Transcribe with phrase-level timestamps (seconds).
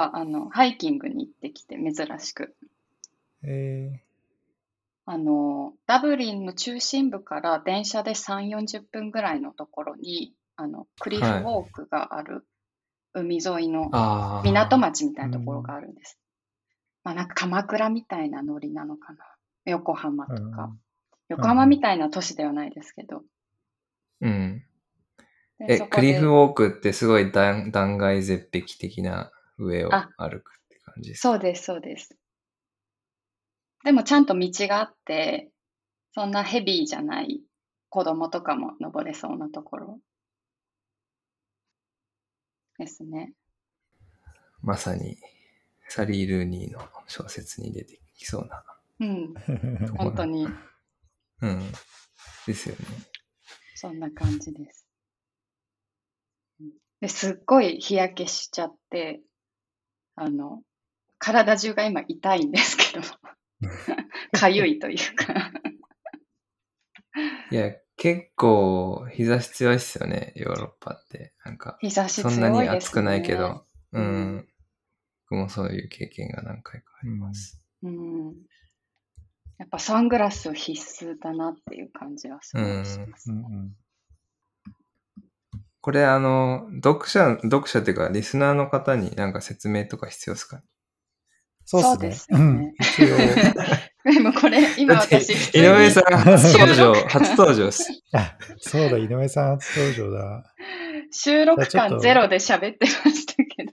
[0.00, 2.54] はあのハイキングに行ってきて、珍しく。
[3.42, 4.02] え
[5.06, 12.46] あの、ダブリンの中心部から電車で3、40分ぐらいのところに、あの、クリフウォークがある
[13.12, 13.90] 海沿いの。
[14.44, 16.18] 港町みたいなところがあるんです。
[17.02, 19.18] まあなんか鎌倉みたいなノリなのかな。
[19.64, 20.70] 横浜とーか。
[21.28, 23.22] 横浜みたいな都市ではないですけど。
[24.20, 24.62] うん。
[25.58, 32.16] でえ、クリフウォークってすごい断断崖絶壁的な上をあ歩くって感じですそうです、そうです。
[33.84, 35.50] でもちゃんと道があって、
[36.12, 37.40] そんなヘビーじゃない
[37.88, 39.98] 子供とかも登れそうなところ
[42.78, 43.32] ですね。
[44.62, 45.16] まさに、
[45.88, 48.64] サリー・ルーニーの小説に出てきそうな。
[49.00, 49.34] うん、
[49.96, 50.46] 本当に
[51.42, 51.72] うん。
[52.46, 52.84] ですよね。
[53.74, 54.86] そんな感じです。
[56.60, 56.70] うん
[57.00, 59.22] ですっごい日焼けしちゃって、
[60.20, 60.62] あの、
[61.18, 63.06] 体中が今痛いんですけど、
[64.38, 65.50] かゆいというか。
[67.50, 71.32] いや、結構日差し強いっすよね、ヨーロッパって。
[71.42, 72.50] なんか、日差しそんね。
[72.50, 74.48] なに暑くないけど、ううんん。
[75.30, 77.64] 僕もそういう経験が何回かあります。
[77.82, 78.34] うん。
[79.56, 83.42] やっぱサングラス必須だなっていう感じはすごいしますね。
[83.46, 83.76] うんうん
[85.82, 90.62] これ、あの、読者、読者っていうか、リスナーの方になんか説明とか必要ですか？
[91.64, 92.38] そうですね。
[92.38, 98.02] そうでうん一応、 でもこれ、今だって私井上さん初登場、初登場です。
[98.12, 100.54] あ、そうだ、井上さん初登場だ。
[101.12, 103.72] 収録感ゼロで喋ってましたけど。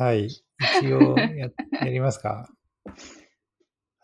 [0.00, 0.26] はい。
[0.26, 1.48] 一応や、
[1.80, 2.48] やりますか？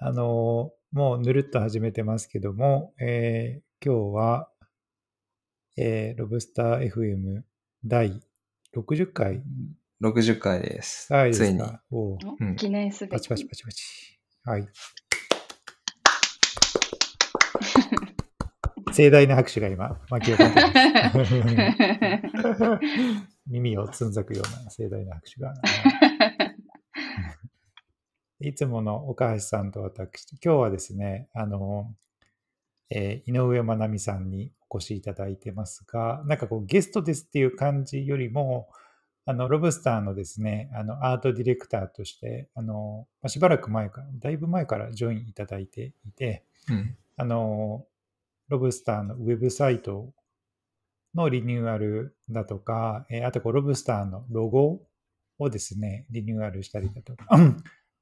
[0.00, 4.48] あの、もうぬるっと始めてますけども、えー今日は、
[5.80, 7.42] えーロブスター FM
[7.84, 8.20] 第
[8.74, 9.44] 60回
[10.02, 11.06] 60回です。
[11.08, 11.60] 回ですついに。
[11.60, 11.80] か。
[11.92, 13.12] おううん記念すべき。
[13.12, 14.18] パチパチパチパチ。
[14.42, 14.66] はい。
[18.92, 20.60] 盛大な拍手が今、巻き起こって
[21.16, 22.64] ます。
[23.46, 25.54] 耳をつんざくような盛大な拍手が。
[28.40, 31.94] いつもの岡橋さんと私、今日はですね、あの、
[32.90, 38.68] えー井上まなみさんにお越しいただいてますが、なんかこうゲストですっていう感じよりも、
[39.26, 46.96] あの、ロブスターのですね、あの、アートディレクターとして、あの、まあしばらく前から、だいぶ前からジョインいただいていて、うん。
[47.16, 47.84] あの、
[48.48, 50.14] ロブスターのウェブサイト
[51.14, 54.80] のリニューアルだとか、えーあとこうロブスターのロゴ
[55.38, 57.26] をですね、リニューアルしたりだとか、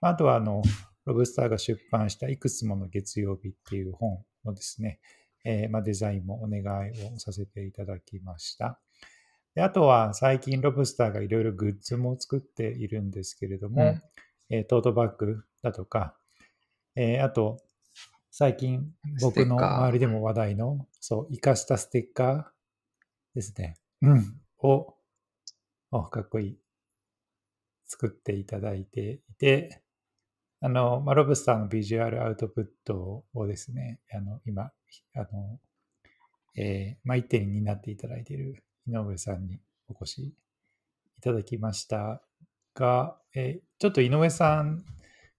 [0.01, 0.63] あとはあの、
[1.07, 5.01] ロブスターが出版したいくつもの月曜日っていう本のですね、
[5.45, 8.81] えーまあ、デザインもお願いをさせていただきました。
[9.55, 14.03] であとは最近ロブスターがいろいろグッズも作っているんですけれども、うん
[14.49, 16.15] えートートバッグだとか、
[16.95, 17.59] えーあと
[18.39, 18.93] 最近
[19.23, 23.79] 僕の周りでも話題の、そう、生かしたステッカーですね。
[24.03, 24.39] うん。
[24.59, 24.95] を、
[25.91, 26.59] お、かっこいい。
[27.87, 29.81] 作っていただいていて、
[30.67, 34.73] あの、まあ、ロブスターのビジュアルアウトプットをですね、あの、今、
[35.15, 35.61] あの、
[36.57, 40.35] えーまあ、一手に担っていただいている井上さんにお越しい
[41.21, 42.21] ただきました
[42.75, 44.85] が、えーちょっと井上さん、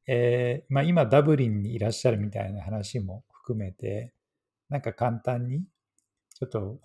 [0.07, 4.13] えーまあ、今ダブリンにいらっしゃるみたいな話も含めて、
[4.69, 5.63] なんか簡単に、
[6.35, 6.79] ちょっと、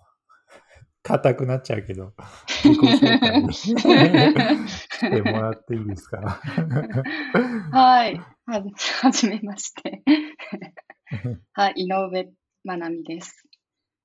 [1.03, 2.13] 硬くなっちゃうけど、
[2.47, 6.21] 自己紹介してもらっていいですか？
[7.71, 8.19] はい。
[8.45, 8.63] は
[9.01, 10.03] はじめまして。
[11.53, 12.31] はい、井上
[12.63, 13.47] まなみです。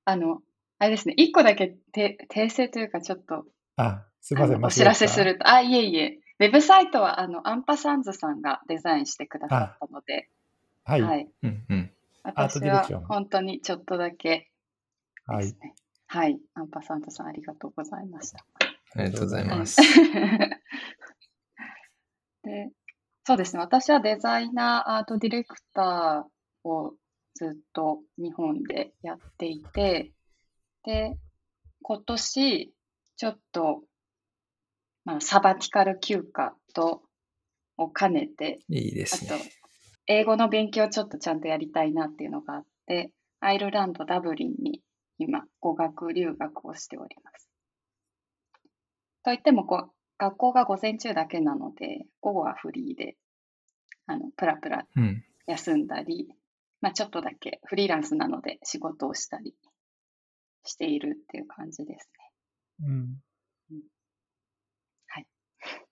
[0.05, 0.41] あの、
[0.77, 3.45] あれですね、一個だけて訂正というか、ちょっと
[3.75, 5.33] あ、すみません、お知らせする。
[5.33, 10.29] ると、あ、いえいえ、ウェブサイトはあのアンパサンズさんがデザインしてくださったので、
[10.85, 11.01] はい。
[11.01, 11.21] ははい。
[11.21, 11.91] い、うんうん。
[12.23, 14.49] 私は本当にちょっとだけ
[15.25, 15.43] はい。
[15.43, 15.75] ですね。
[16.07, 18.45] はい、アンパサンズさんありがとうございました。
[18.95, 19.81] ありがとうございはいます。
[22.43, 22.71] で
[23.29, 26.95] そうですね、私はデザイナー、アートディレクターを
[27.35, 30.11] ずっと日本でやっていて、
[30.83, 31.15] で、
[31.83, 32.73] 今年、
[33.17, 33.83] ちょっと、
[35.05, 37.03] まあ、サバティカル休暇と、
[37.77, 39.39] を兼ねて、あといいですね。、
[40.07, 43.11] 英語の勉強をちょっとちゃんとやりたいなっていうのがあって、
[43.41, 44.81] アイルランド、ダブリンに
[45.19, 47.47] 今、語学留学をしております。
[49.23, 53.15] といってもこう、学校が午前中だけなので、午後はフリーで、
[54.05, 55.23] あの、プラプラうん。
[55.47, 56.27] 休んだり、
[56.81, 59.55] まあちょっとだけフリーランスなので仕事をしたり
[60.63, 62.09] しているっていう感じです
[62.79, 62.87] ね。
[62.87, 63.17] うん。
[65.07, 65.27] はい。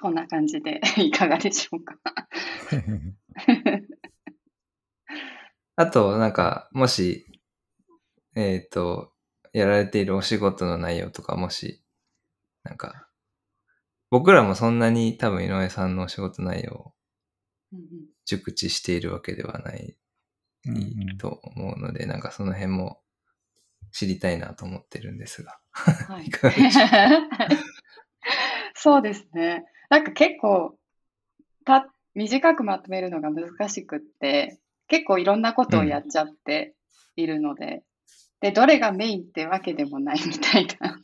[0.00, 1.98] こんな感じで いかがでしょうか？
[5.74, 7.26] あと、なんか、もし、
[8.36, 9.12] えっ、と、
[9.52, 11.81] やられているお仕事の内容とか、もし、
[12.64, 13.08] なんか、
[14.10, 16.94] 僕らもそんなに多分井上さんのお仕事内容を
[17.72, 17.86] うんうん
[18.24, 19.96] 熟知しているわけではない
[20.66, 20.80] うんう
[21.14, 23.00] んと思うので、なんかその辺も
[23.90, 25.58] 知りたいなと思ってるんですが。
[25.72, 26.86] はい いかがでしょ
[28.74, 29.64] そうですね。
[29.90, 30.78] なんか結構
[31.64, 36.74] た、短くまとめるのが難しくって、結構いろんなことをやっちゃって
[37.16, 37.82] いるので、
[38.40, 41.00] で、どれがメインってわけでもないみたいな。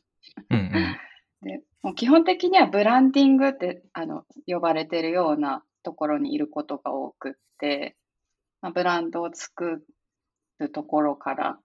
[1.55, 1.61] うんうん。
[1.61, 7.97] で、もう基本的にはブランディングって、あの、呼ばれてるようなところにいることが多くって、
[8.61, 9.85] まあ、ブランドを作
[10.59, 11.59] るところから、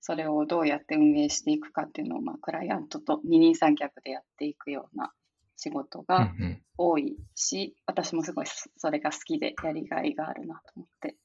[0.00, 5.12] それをどうやって運営していくかっていうのを、まあ、クライアントと二人三脚でやっていくような
[5.56, 11.16] 仕事うんがうん多いし、私もすごいそそれが好きでやりがいがあるなと思って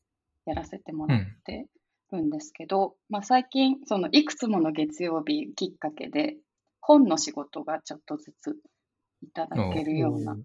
[0.46, 1.68] やらせてもらって
[2.12, 6.38] るんですけど、まあ、最近、そのいくつもの月曜日きっかけで、
[6.82, 8.58] 本の仕事がちょっとずつ
[9.22, 10.44] いただけるようなうん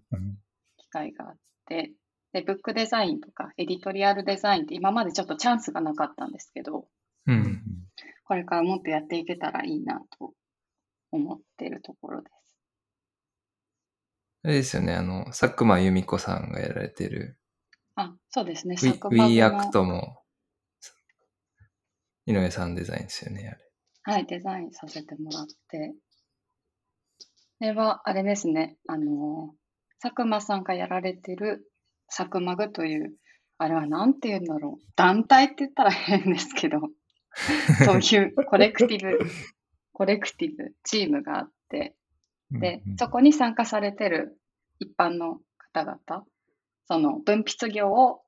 [0.77, 1.35] 機会があっ
[1.67, 1.91] て、
[2.31, 6.87] で、ブックデザインとかエディトリアルデザインって今までちょっとチャンスがなかったんですけど、
[7.27, 7.31] う。
[7.31, 7.61] うんん
[8.23, 10.33] これからもっとやっていけたらいいなと
[11.11, 12.33] 思ってるところです。
[14.43, 17.37] あれですよね、あの、佐久間由美子さんがやられてる
[17.95, 18.75] あ、そうですね。
[18.75, 20.23] 佐久間 We 部 Act のも、
[22.25, 23.55] 井上さんデザインですよね、あ
[24.11, 24.13] れ。
[24.15, 25.95] はい、デザインさせてもらって。
[27.59, 28.77] これは、あれですね。
[28.87, 29.53] あの、
[29.99, 31.71] 佐久間さんがやられてる
[32.07, 33.13] 佐久間具という、
[33.57, 34.85] あれはなんて言うんだろう。
[34.95, 36.79] 団体って言ったら変ですけど、
[37.85, 39.19] そういうコレクティブ、
[39.93, 41.95] コレクティブチームがあって、
[42.51, 44.39] でうん、そこに参加されてる
[44.79, 46.25] 一般の方々、
[46.87, 48.21] その文筆業を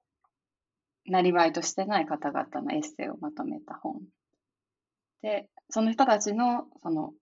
[1.06, 4.02] なりわいとしてない方々のエッセイをまとめた本。
[5.22, 7.14] で、その人たちの、その、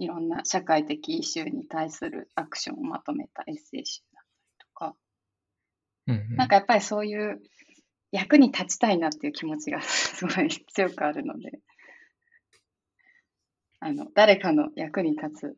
[0.00, 4.94] いろんな社会的イシューに対するアクションをまとめたエッセイ集だったりとか、
[6.06, 7.38] うんうんなんかやっぱりそういう
[8.10, 11.60] 役に立ちたいなっていう気持ちがすごい強くあるので、
[13.78, 15.56] あの、誰かの役に立つ、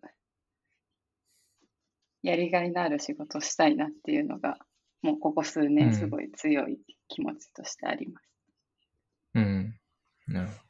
[2.23, 4.59] やりがいのある仕事をしたいなっていうのが、
[5.03, 8.29] もうここ数うん年すごい強い気持ちとしてあります。
[9.35, 9.75] うん。
[10.27, 10.61] なるほど。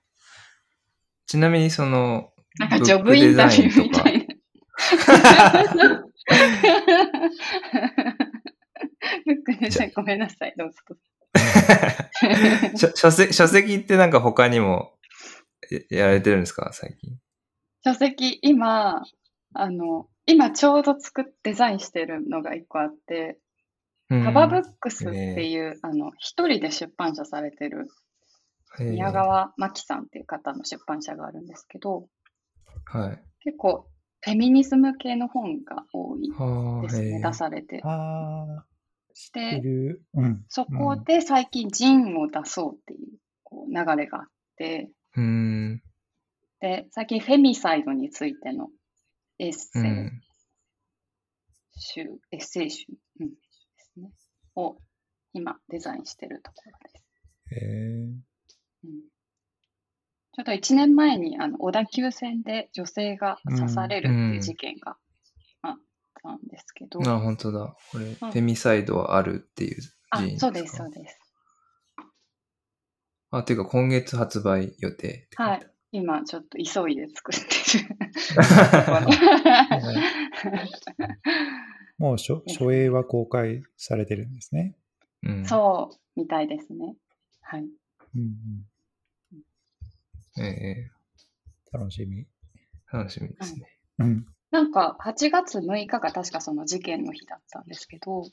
[1.26, 4.26] ちなみにその、なんかジョブインタビューみたいな。
[9.26, 10.76] ブックでじゃごめんなさい、どうぞ。
[12.76, 14.92] 書書籍書籍ってなんか他にも
[15.90, 17.18] ややられてるんですか最近？
[17.84, 19.02] 書籍、今、
[19.54, 23.38] あの、今ちょうど作ってデザインしてるのが一個あって、
[24.10, 27.88] うんカバブックスっていう、あの、一人で出版社されてる
[28.78, 32.08] 宮川真紀さんっていう方の出版社があるんですけど、
[32.86, 33.22] はい。
[33.44, 33.86] 結構
[34.20, 37.80] フェミニズム系の本が多いはあ、ですね、出されて。
[37.84, 38.64] あ
[39.34, 40.02] で、る。
[40.14, 40.44] うん。
[40.48, 45.82] そこで最近ジンを出そうっていうこう流れがあって、うーん。
[46.60, 48.68] で、最近フェミサイドについての
[49.38, 50.22] エッセイうん。
[51.76, 52.86] 集、エッセイ集、
[53.20, 53.34] うん、で
[53.78, 54.10] すね、
[54.54, 54.76] を
[55.32, 57.04] 今デザインしてるところです。
[57.54, 58.22] へえ。
[58.84, 59.11] うん
[60.34, 64.96] ちょっと1年前にあの小田急線で女性が刺されるっていう事件が
[65.62, 65.76] あっ
[66.22, 67.76] たんですけど、あ、本当だ。
[67.90, 70.40] これ、うんフェミサイドはあるっていう字あ、ですか？
[70.40, 71.18] そうです、そうです。
[73.30, 75.28] あ、ていうか今月発売予定。
[75.36, 75.66] はい。
[75.94, 77.44] 今ちょっと急いで作って
[77.78, 77.96] る。
[81.98, 84.74] もう書書影は公開されてるんですね。
[85.22, 85.44] うん。
[85.46, 86.96] そう、みたいですね。
[87.42, 87.62] はい。
[87.62, 88.66] うん
[90.38, 90.90] ええ
[91.72, 92.26] うん、楽しみ。
[92.92, 93.66] 楽しみですね。
[93.98, 98.24] うん、なんか8月6日が確かその事件の日だったんですけど、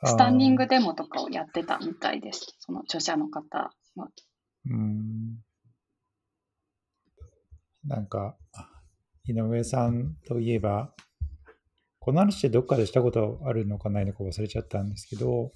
[0.00, 2.54] あースタンディングデモとかをやってたみたいです。
[2.58, 4.10] その著者の方は。
[4.66, 5.38] うん。
[7.86, 8.36] なんか、
[9.26, 10.94] 井上さんといえば、
[11.98, 15.52] この話ってどっかでしたことあるのかないのか忘れちゃったんですけど、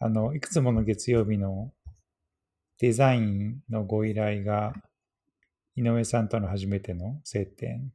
[0.00, 1.72] あの、いくつもの月曜日の
[2.78, 4.74] デザインのご依頼が、
[5.76, 7.92] 井上さんとの初めての接点。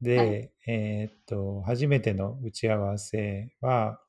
[0.00, 0.52] で、はい。
[0.66, 4.00] えーっと、初めての打ち合わせは、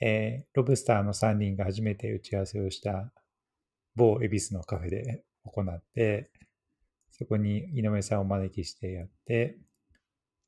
[0.00, 3.12] えーロブスターの3人が初めて打ち合わせをした
[3.96, 6.30] 某恵比寿のカフェで行って、
[7.10, 9.58] そこに井上さんをお招きしてやって、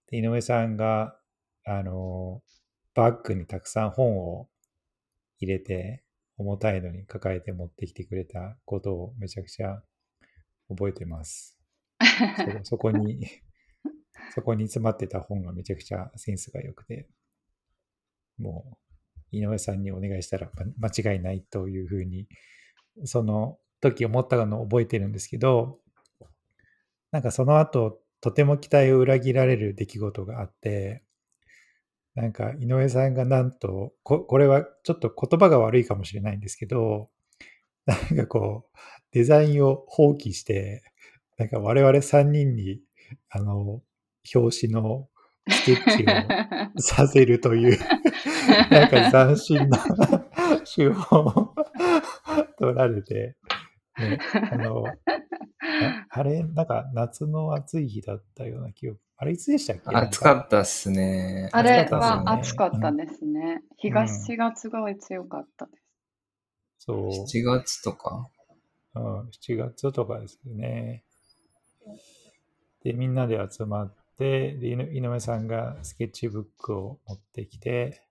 [0.09, 1.19] で井上さんが、
[1.65, 2.43] あの、
[2.95, 4.49] バッグにたくさん本を
[5.41, 6.03] 入れて、
[6.39, 9.83] 重たいのに抱えて持ってきてくれたことをめちゃくちゃ
[10.69, 11.57] 覚えてます。
[12.63, 13.27] そ そこに、
[14.35, 17.09] そこに詰まってた本がめちゃくちゃセンスが良くて、
[18.39, 18.79] も
[19.33, 22.29] う、井上さんにお願いしたらま間違いないというふうに、
[23.05, 25.81] その時思ったのを覚えてるんですけど、
[27.13, 31.03] なんかその後、とても期待を裏切られる出来事があって、
[32.17, 37.11] なんか井上さんがなんと、ここれはちょっと言葉が悪いかもしれないんですけど、
[37.85, 38.79] なんかこう、
[39.13, 40.83] デザインを放棄して、
[41.37, 42.81] なんか我々3人に、
[43.29, 43.83] あの、
[44.35, 45.09] 表紙の
[45.49, 47.79] スケッチを させるという、
[48.71, 49.79] なんか斬新な
[50.65, 51.55] 手法を
[52.59, 53.37] 取られて、
[53.99, 54.19] ね、
[54.51, 54.93] あの、あ
[56.09, 59.01] あれ、なんか夏の暑い日だったような記憶。
[59.19, 59.97] あれいつでしたっけ？
[59.97, 61.49] 暑かったっすね。
[61.53, 63.63] あれは暑かったですね。
[63.79, 65.83] 東がすごい強かったです。
[66.81, 67.09] そう。
[67.09, 68.29] 7月とか？
[68.95, 71.03] うん、7月とかですよね。
[72.83, 78.03] で、みんなで集まって、で井井上さんがスケッチブックを持ってきて、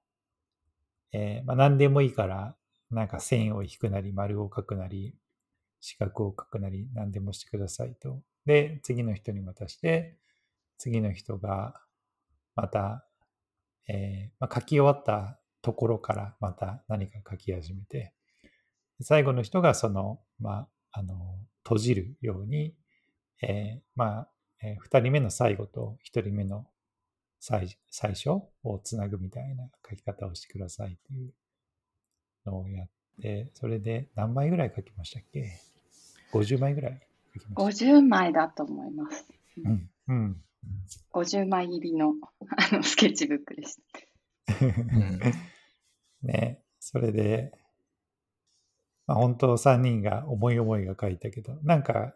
[1.11, 2.55] えーまあ、何でもいいから、
[2.91, 5.15] なんか線を引くなり、丸を書くなり、
[5.81, 8.21] 四角を書くなり、何でもしてくださいと。
[8.45, 10.17] で、次の人に渡して、
[10.77, 11.73] 次の人が
[12.55, 13.05] また、
[13.87, 18.13] えーまあ、書き終わったところからまた何か書き始めて、
[19.01, 21.15] 最後の人がその、まあ、あの、
[21.63, 22.75] 閉じるように、
[23.41, 24.29] えーまあ、
[24.63, 26.65] え2人目の最後と1人目の
[27.39, 28.29] 最最初
[28.63, 31.33] をつなぐみたいな書き方をしてくださいっていう
[32.45, 32.89] のをやっ
[33.21, 35.59] て、それで何枚ぐらい書きましたっけ
[36.33, 37.01] ?50 枚ぐらい
[37.33, 37.85] 書きました。
[37.85, 39.27] 50枚だと思います。
[39.63, 39.89] うん。
[40.07, 40.41] うん。
[41.13, 42.13] 50枚入りの
[42.71, 43.77] あのスケッチブックでし
[44.47, 44.65] た。
[44.65, 45.19] う ん
[46.21, 47.51] ね、それで、
[49.07, 52.15] まあ、本当3人が思い思いが書いたけど、なんか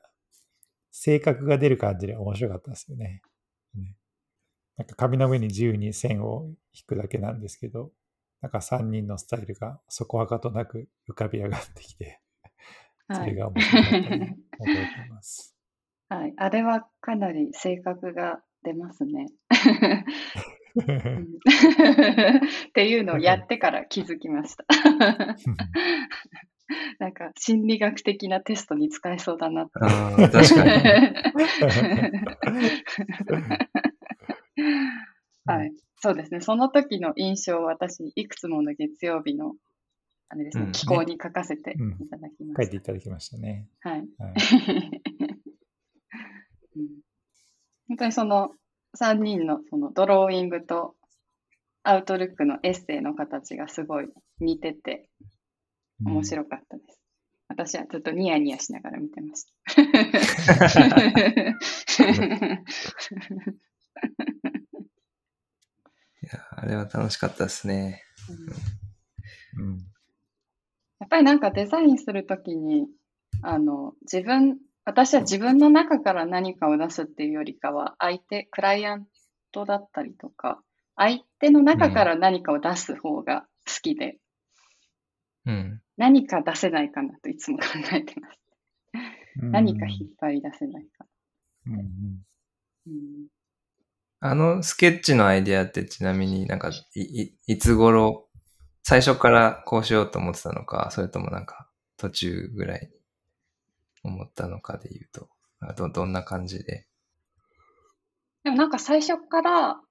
[0.92, 3.22] 性格が出る感じで面白かったですよね。
[3.76, 3.96] ね
[4.78, 7.92] なんか紙の上に自由に線を引くだけなんですけど、
[8.42, 12.22] なんか3人のスタイルがそこはかとなく浮かび上がってきて、
[13.12, 15.56] それが面白かったのを覚えてます。
[15.56, 15.59] はい、
[16.10, 19.28] あれはかなり性格が出ますね。
[20.76, 21.26] うん
[22.70, 24.66] っていうのをやってから気づきました。
[27.00, 29.72] なんか心理学的なテストに使えそうだなって。
[29.80, 30.72] 確かに。
[35.46, 36.42] はい、そうですね。
[36.42, 39.56] その時の印象を私、いくつもの月曜日の
[40.30, 43.68] あれですね、うん気候に書かせてうんいただきま書いしていただきましたね。
[43.82, 43.90] た。
[43.90, 44.00] はい。
[44.20, 44.34] はい、
[45.22, 45.39] うん
[47.88, 48.52] 本当にその
[49.00, 50.96] 3人のそのドローイングと
[51.84, 54.08] アウトルックのエッセイの形がすごい
[54.40, 55.10] 似てて
[56.04, 57.00] 面白かったです。
[57.48, 59.82] 私はちょっとニヤニヤしながら見てました。
[66.22, 68.04] いや、あれは楽しかったですね。
[69.58, 69.78] うんうん。
[71.00, 72.88] やっぱりなんかデザインするときに、
[73.42, 74.58] あの、自分、
[74.90, 79.06] 私は自分の中から何かを出すっていうよりかは、相手、クライアン
[79.52, 80.64] トだったりとか、
[80.96, 84.18] 相手の中から何かを出す方が好きで、
[85.46, 85.80] うん。
[85.96, 88.40] 何か出せないかなといつも考えてます。
[89.36, 91.06] 何か引っ張り出せないか。
[91.68, 91.84] うんうん
[92.88, 93.28] うん、
[94.22, 98.28] あのスケッチのアイデアってちなみになんかい、い、いつ頃、
[98.82, 102.99] 最初からこうしようと思ってたのか、それともなんか途中ぐらいに？
[104.04, 105.30] 思ったのかで言うと、
[105.60, 106.88] あど、どんな感じで？
[108.44, 109.82] でもなんか最初から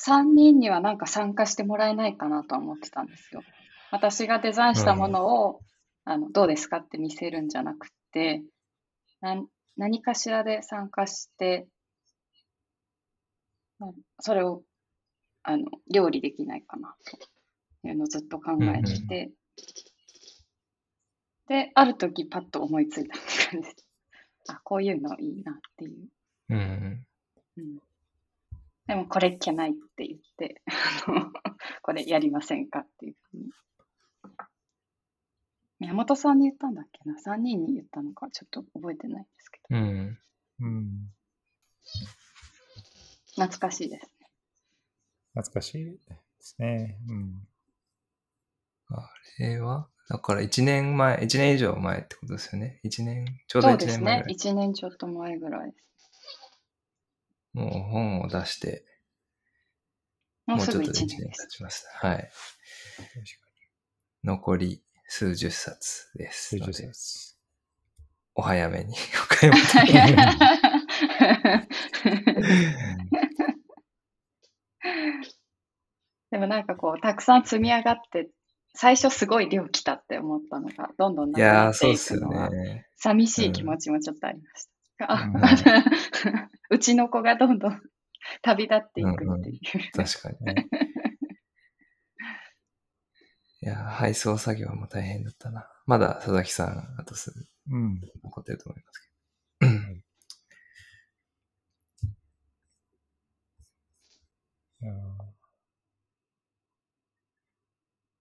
[0.00, 3.42] 3人にはなんか参加してもらえないかなとは思ってたんですよ。
[3.90, 5.60] 私がデザインしたものを、
[6.04, 8.42] あのどうですかって見せるんじゃなくて、
[9.20, 9.46] なん
[9.76, 11.66] 何かしらで参加して、
[13.80, 14.62] あそれを
[15.42, 16.94] あの料理できないかな
[17.82, 19.30] というのをずっと考えてて、
[21.48, 23.86] で、ある時パッと思いついたって感じです。
[24.48, 26.08] あ、こういうのいいなっていう。
[26.50, 27.06] うん。
[27.56, 27.78] うん
[28.86, 30.60] でもこれっきゃないって言って、
[31.80, 33.50] これやりませんかっていうふうに。
[35.80, 39.76] 宮本さんに言ったんだっけな ?3 人に言ったのかちょっと覚えてないんですけど。
[39.76, 40.18] うん。
[40.60, 41.14] うん。
[43.36, 44.28] 懐かしいですね。
[45.32, 45.98] 懐かしいで
[46.40, 46.98] すね。
[47.08, 47.48] うん。
[48.88, 49.88] あれは？
[50.08, 52.80] だから1年前、1年以上前ってことですよね。
[52.84, 54.32] 1年、ちょうど1そうですね年前ぐら。
[54.32, 54.34] い。
[54.34, 55.90] 1年ちょっと前ぐらいです。
[57.54, 58.84] もう本を出して。
[60.46, 61.30] ももうちょっとで1 1年。
[61.30, 61.86] 経ちます。
[61.94, 62.30] はい。
[64.24, 66.72] 残り数十冊です数十。
[66.72, 67.34] 冊。
[68.36, 70.16] お早めにお買い求め
[76.32, 78.28] でもなんかこう、たくさん積み上がって、
[78.74, 82.86] 最初すごい量来たって思ったのが、どんどんないくなっていそうっすよくのは、ね。
[82.96, 85.12] 寂しい気持ちもちょっとありました。
[85.12, 85.34] あうん
[86.70, 87.82] うちの子がどんどん
[88.42, 89.60] 旅立っていくっていう。
[89.92, 90.68] 確かにね。
[93.62, 95.70] いやー、配送作業も大変だったな。
[95.86, 98.00] まだ佐々木さん、あとすぐうん。
[98.22, 98.98] 残ってると思います
[99.60, 99.72] けど。
[104.80, 105.33] いやー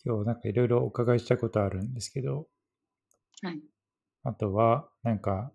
[0.05, 2.47] 今日なんかいろいろお伺いしたことあるんですけど、
[3.41, 3.61] はい。
[4.23, 5.51] あとは、なんか、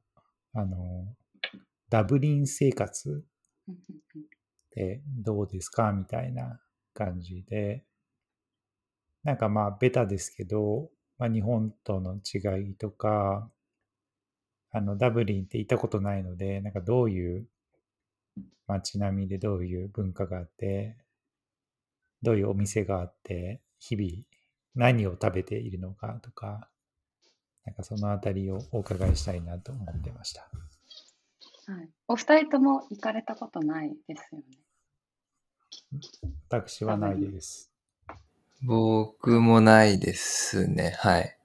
[0.55, 1.15] あの、
[1.91, 3.25] ダブリン生活
[3.71, 3.75] っ
[4.71, 6.61] てどうですかみたいな
[6.95, 7.85] 感じで、
[9.23, 13.51] なんかまあ、ベタですけど、まあ、日本との違いとか、
[14.71, 17.47] あの、ダブリンって行ったことないので、なんかどういう
[18.67, 20.97] 街並みでどういう文化があって、
[22.23, 24.25] どういうお店があって、日々
[24.75, 26.69] 何を食べているのかとか、
[27.65, 30.49] なんかそのあたりをお伺いしたいなと思ってました。
[31.71, 34.45] はい、お二人とも行かれたことないですよね。
[36.49, 37.71] 私はないです。
[38.63, 40.97] 僕もないですね。
[40.99, 41.39] はい。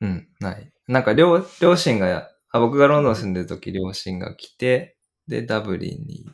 [0.00, 0.72] うん、ない。
[0.86, 4.96] なんか両、両親が、あ僕がロンドン住んでる時、両親が来て、
[5.26, 6.30] で、ダブリンに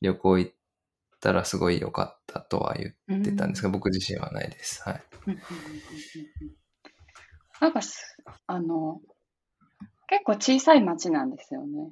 [0.00, 0.52] 旅行行っ
[1.26, 4.80] たらすごい良かったとは言ってたんですが、僕自身はないです。
[4.84, 5.02] はい。
[5.26, 5.66] うんうんうんうん
[6.42, 6.56] うん
[7.58, 9.00] なんかす、あの、
[10.08, 11.90] 結構小さい町なんですよね。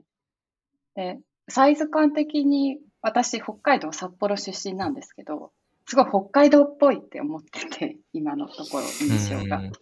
[0.95, 1.19] で、
[1.49, 5.53] サイズ感的に私、北海道札幌出身なんですけど、
[5.87, 9.73] すごい北海道っぽいって思ってて、 今のところ印象がうん。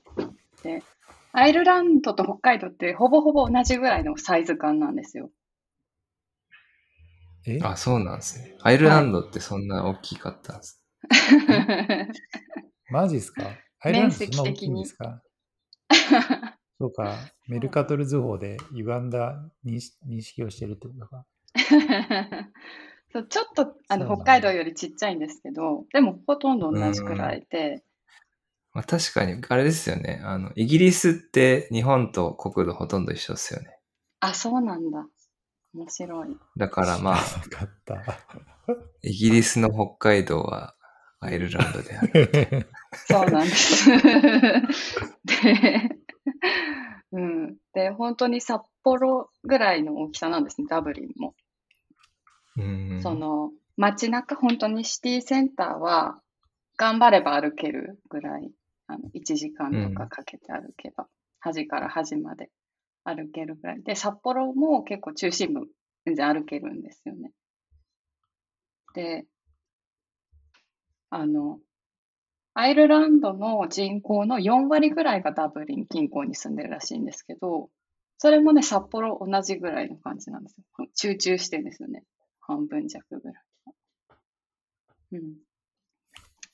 [0.63, 0.85] で、
[1.33, 5.31] アイルランドと北海道ってほぼほぼ同じぐらいのサイズ感なんですよ。
[7.47, 7.59] え？
[7.63, 8.57] あ、そうなんですね。
[8.63, 10.83] アイルランドってそんな大きかったんです。
[12.91, 13.57] マジですか？
[13.81, 15.23] アイルランドそんな大きいん面積的にですか
[16.79, 17.17] そうか、
[17.49, 21.27] メルカトル図法で歪んだ認識認識をしてるってことか。
[23.13, 27.85] そうちょっとあの北海道よりちっちゃいんですけど、でもほとんど同じくらいで、
[28.73, 30.23] まあ、確かに、あれですよね。
[30.25, 33.79] あの、イギリスって日本と国土ほとんど一緒ですよね。
[34.21, 35.07] あ、そうなんだ。
[35.75, 36.37] 面白い。
[36.57, 37.17] だからまあ。
[39.03, 40.75] イギリスの北海道は
[41.21, 42.67] アイルランドである。
[43.07, 43.91] そうなんです。
[45.25, 45.99] で、
[47.13, 47.57] うん。
[47.73, 51.35] で、本当に札幌ぐらいの大きさなんですね、ダブリンも。
[52.57, 56.21] うんその、街中、本当にシティセンターは、
[56.77, 58.53] 頑張れば歩けるぐらい、
[58.87, 61.09] あの1時間とかかけて歩けば、
[61.41, 62.51] 端から端まで
[63.05, 63.83] 歩けるぐらい。
[63.83, 65.67] で、札幌も結構中心部、
[66.07, 67.33] 全然歩けるんですよね。
[68.95, 69.27] で、
[71.11, 71.59] あの、
[72.55, 77.71] アイルランドの人口の4割ぐらいがダブリン近郊に住んでるらしいんですけど、
[78.19, 80.87] それもね、札幌同じぐらいの感じなんですよ。
[80.95, 82.05] 集中してですよね。
[82.41, 83.43] 半分弱ぐらい。
[85.13, 85.35] うん。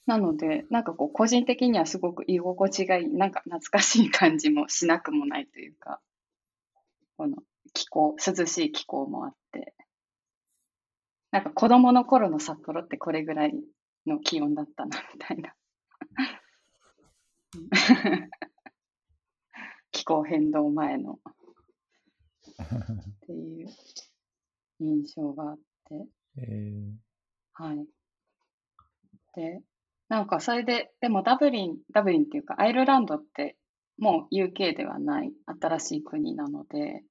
[0.07, 6.01] なので、なんかこう、個人的にはすごく居心地がいい、なんか懐かしい感じもしなくもないというか、
[7.19, 7.37] この
[7.75, 9.75] 気候、涼しい気候もあって、
[11.33, 13.55] なんか子供の頃の札幌ってこれぐらい
[14.07, 15.55] の気温だったな、みたいな。
[19.91, 21.17] 気候変動前のっ
[23.27, 23.69] ていう
[24.79, 26.93] 印象があって、えー
[27.55, 27.85] はい。
[29.35, 29.61] で、
[30.09, 33.57] なんかそれで、でもダブリン、ダブリンっていうか、アイルランドって
[33.99, 37.03] もう UK ではない新しい国なので、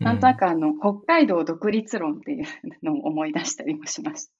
[0.00, 2.46] なんとなくあの、北海道独立論っていう
[2.82, 4.32] のを思い出したりもしました。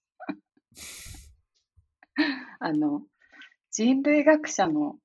[2.61, 3.03] あの、
[3.71, 4.99] 人類学者の、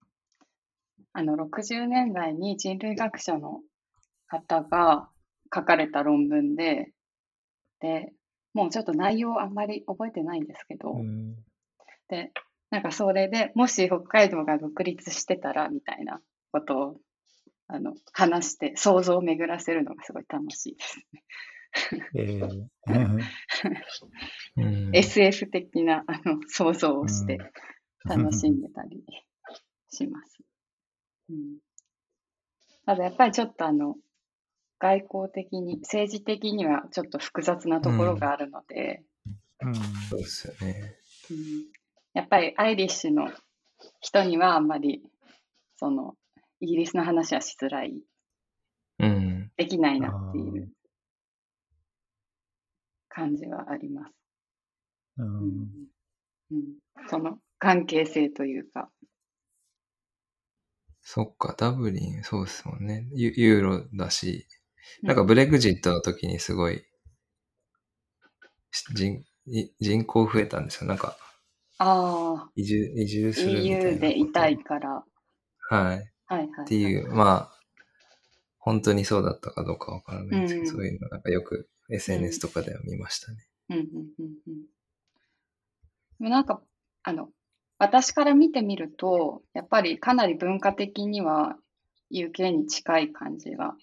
[1.13, 3.61] あの、60年代に人類学者の
[4.27, 5.09] 方が
[5.53, 6.93] 書かれた論文で、
[7.79, 8.13] で、
[8.53, 11.35] もうちょっと内容あんまり覚えてないんですけど、うん
[12.07, 12.31] で、
[12.69, 16.97] なんかそれでもし北海道が独立してたらみたいなことを
[17.67, 21.23] あの話して想像を巡らせるのがすごい楽しいですね。
[22.15, 22.67] えー
[24.57, 24.89] うん。
[24.93, 27.49] SF 的なあの想像をしてうん
[28.05, 29.03] 楽しんでたり
[29.89, 30.39] します。
[31.29, 31.57] うん、
[32.85, 33.95] ただやっぱりちょっとあの
[34.77, 39.03] 外交的に政治的にはちょっと複雑なところがあるので、
[39.61, 39.73] うん。
[39.73, 40.95] そうですよね。
[41.31, 41.37] うん。
[42.13, 43.31] やっぱりアイリッシュの
[44.01, 45.01] 人にはあんまり、
[45.77, 46.15] その、
[46.63, 47.93] イギリスの話はしづらい、
[48.99, 49.51] うん。
[49.57, 50.69] できないなっていう
[53.07, 54.13] 感じはあります。
[55.17, 55.87] ううんん
[56.51, 56.77] うん、
[57.09, 58.91] その関係性というか、
[61.03, 63.07] そっか、ダブリン、そうですもんね。
[63.13, 64.47] ユユーロだし、
[65.05, 66.83] なんかブレグジットの時にすごい、
[68.71, 70.87] し人い人口増えたんですよ。
[70.89, 71.17] なんか、
[71.77, 73.97] あ移住、移住あ、するみたいな。
[73.97, 75.05] EU でいたいから、
[75.69, 76.12] はい。
[76.33, 76.65] はいはい、はい。
[76.65, 77.59] っていう、まあ、
[78.57, 83.37] 本当にそうだったかどうかわからないですけど、うんそういうのなんかよく SNS とかでは見ましたね。
[83.69, 84.61] うんうんうんうん。
[86.19, 86.61] でもなんか、
[87.03, 87.29] あの、
[87.77, 91.57] 私から見てみると、やっぱりかなり文化的には
[92.11, 93.75] UK に近い感じが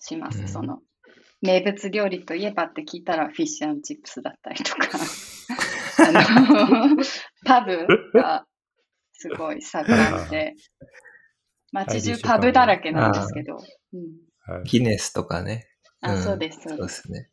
[0.00, 0.40] します。
[0.40, 0.80] うんその、
[1.40, 4.88] 名物料理といえばって聞いたらフィッシュチップスだったりとか、
[6.06, 6.96] あの、
[7.46, 8.46] パブが
[9.12, 9.84] すごい盛
[10.26, 10.56] んで、
[11.72, 13.58] 街中パブだらけなんですけど、
[13.92, 14.00] うん、
[14.40, 14.64] はい。
[14.64, 15.68] ギネスとかね。
[16.00, 16.82] あ、うんそうです、そうで。
[16.82, 17.30] ですすね。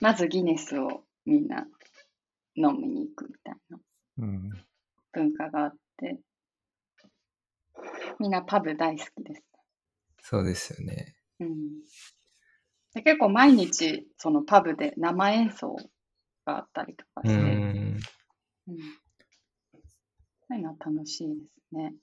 [0.00, 1.66] まずギネスをみんな
[2.56, 3.78] 飲みに行くみたいな
[4.18, 4.50] うん。
[5.12, 6.18] 文化があって、
[8.18, 9.42] みんなパブ大好きです。
[10.22, 11.14] そうですよね。
[11.40, 11.80] うん、
[12.94, 15.76] で結構毎日そのパブで生演奏
[16.46, 17.98] があったりとかうして、ん。
[18.68, 18.78] うん
[20.46, 21.34] そういうのは楽しいで
[21.70, 21.94] すね。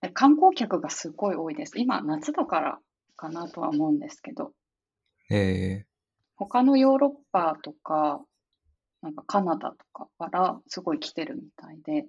[0.00, 1.78] で観光客がすごい多いです。
[1.78, 2.78] 今、夏だから
[3.16, 4.52] かなとは思うんですけど、
[5.30, 5.84] え
[6.36, 8.22] 他のヨーロッパとか、
[9.02, 12.06] なんかカナダとかからすごい来てるみたいで、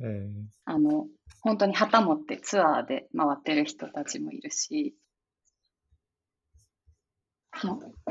[0.00, 0.30] えー
[0.64, 1.06] あの、
[1.40, 4.94] 本当に旗持ってツアーで回ってる人たちもいるし、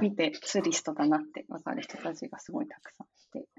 [0.01, 3.49] 見てツーリストだなってわかる人たちがすごいたくさんいて、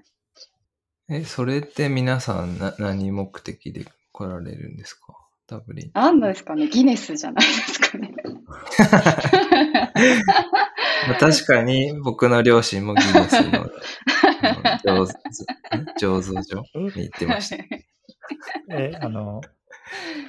[1.09, 3.85] ーえ、それって皆さんな何目的で
[4.19, 5.15] 来られるんですか？
[5.47, 5.91] ダブリン。
[5.93, 8.13] なんですかね、ギネスじゃないですかね。
[11.07, 13.69] まあ確かに僕の両親もギネスの
[15.99, 16.63] 醸造所
[16.95, 17.63] に行ってました。
[18.69, 19.41] え、あの、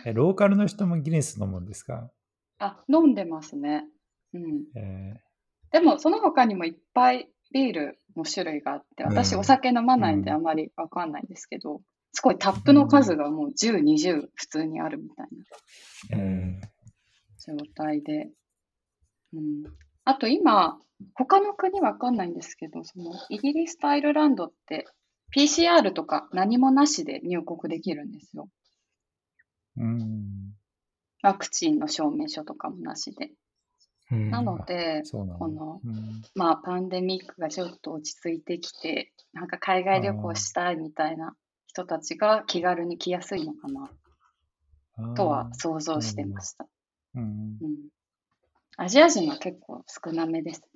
[0.07, 2.11] えローカルの人もギネス飲むんですか？
[2.59, 3.85] あ、飲んでますね。
[4.33, 4.65] うん。
[4.77, 5.15] え
[5.73, 11.81] でも、その他にもいっぱいビールの種類があって、私うんお酒飲まないんでうんあまりわかんないんですけど、
[12.13, 15.29] すごいタップの数がもう10、20普通にあるみたい
[16.19, 16.69] な
[17.39, 18.31] 状態で。
[19.33, 19.65] うん。
[20.05, 20.79] あと今、
[21.15, 24.87] 他の国わかんないんですけど、そのイギリスとアイルランドって
[25.37, 28.49] PCR とか何もなしで入国できるんですよ。
[29.79, 30.55] ーうん。
[31.23, 33.31] ワクチンの証明書とかもなしで。
[34.11, 41.37] うんなので、のこのうんまあ、パンデミックがちょっと落ち着いてきて、なんか海外旅行したいみたいな
[41.71, 43.89] 人たちが気軽に来やすいのかな
[45.15, 46.67] とは想像してました。
[47.15, 47.77] うんうん。
[48.77, 50.67] アジア人は結構少なめですね。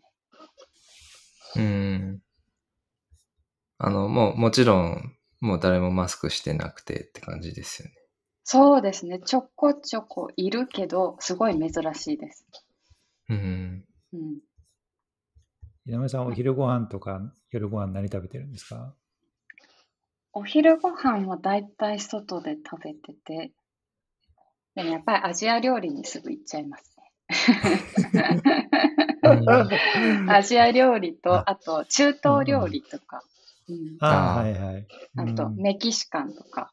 [1.57, 2.23] うん。
[3.79, 7.95] あの、もう、もちろん、もう誰もマスクしてなくてって感じですよね。
[8.45, 9.19] そうですね。
[9.19, 12.47] ちょこちょこいるけど、すごい珍しいです。
[13.29, 13.85] うん。
[14.13, 14.39] うん。
[15.87, 18.95] 井上さん、お昼ご飯とか夜ご飯何食べてるんですか？
[20.37, 23.53] お昼ご飯はだいたい外で食べてて、
[24.75, 27.05] でもやっぱりアジア料理にすぐ行っちゃいますね。
[30.29, 33.23] アジア料理と、あと中東料理とか、
[33.69, 34.89] うん、ああ、あーはいはい。
[35.17, 36.73] あとうんメキシカンとか、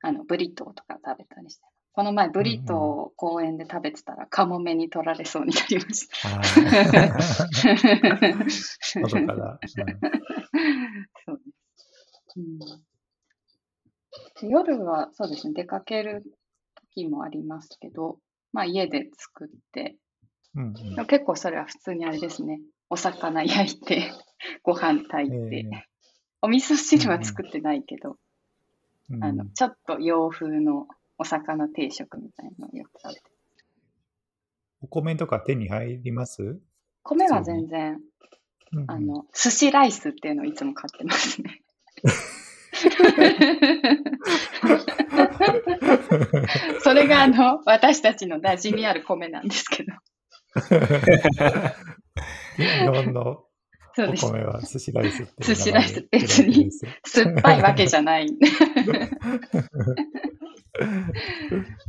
[0.00, 1.62] あのブリトーとか食べたりして。
[1.94, 6.40] この前ブリトーを公園で食べてたらカモメに取られそうになりました。
[9.06, 9.52] 外から。
[9.52, 9.58] うん
[11.26, 11.61] そうです、
[12.36, 12.58] うん。
[12.58, 16.22] で夜はそうですね、出かける
[16.94, 18.18] 時もありますけど、
[18.52, 19.96] まあ家で作って、
[20.54, 21.06] うんうん。
[21.06, 24.12] 結構それは普通にあれですね、お魚焼いて、
[24.62, 25.86] ご飯炊いて、え
[26.42, 28.18] お味噌汁は作ってないけど、
[29.10, 33.22] うんあの、ちょっと洋風のお魚定食みたいなのをよく食べて。
[34.80, 36.60] お米とか手に入ります？
[37.04, 38.00] 米は全然、
[38.72, 38.90] うんうん。
[38.90, 41.61] あの、寿司ライスっていうのをいつも買ってますね。
[46.82, 49.92] それがあの、私たちの馴染みある米なんですけど。
[52.56, 53.44] 日本の。
[53.98, 56.70] お米は寿司ライスって寿司ライス別に
[57.04, 58.28] 酸っぱいわけじゃない。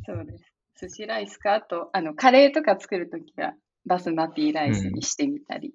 [0.06, 0.44] そうです。
[0.82, 3.54] 寿司ライスか、あと、あの、カレーとか作るときは、
[3.86, 5.74] バスマティライスにしてみたり。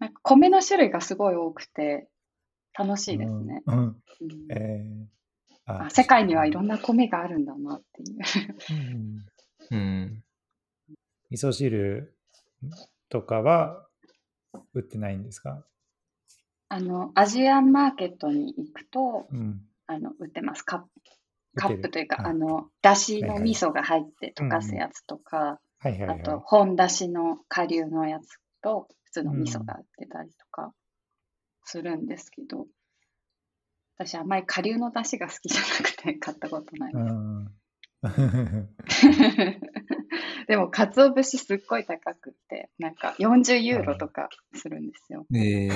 [0.00, 2.08] なんか米の種類がすごい多くて
[2.76, 3.62] 楽しいですね。
[3.66, 3.96] うん。
[4.50, 5.06] えー
[5.70, 8.18] ああ世界にはいろんな米があるんだなっていう。
[9.70, 10.24] うんうん。
[11.30, 12.16] 味噌汁
[13.10, 13.86] とかは
[14.72, 15.62] 売ってないんですか？
[16.70, 19.60] あの、アジアンマーケットに行くと、うん。
[19.86, 20.62] あの、売ってます。
[20.62, 20.88] カップ
[21.54, 26.20] カップというか、はいあの、だしの味噌が入って溶かすやつとか、はいはいはい。
[26.20, 30.72] あと、本だしの顆粒のやつと、普通の味噌が売ってたりとか
[31.68, 32.66] するんですけど、
[33.98, 36.92] 私、あんまり顆粒のだしが好きじゃなくて買ったことない。
[36.94, 37.48] うん。
[40.48, 45.26] でも、鰹節すっごい高くって、なんか40ユーロとかするんですよ。
[45.34, 45.68] ええ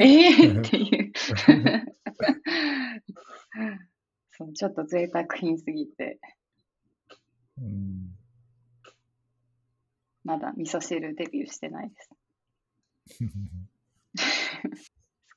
[0.00, 1.12] えーっていう。
[4.38, 6.18] そうちょっと贅沢品すぎて、
[7.58, 8.16] うん
[10.24, 12.10] まだ味噌汁デビューしてないです。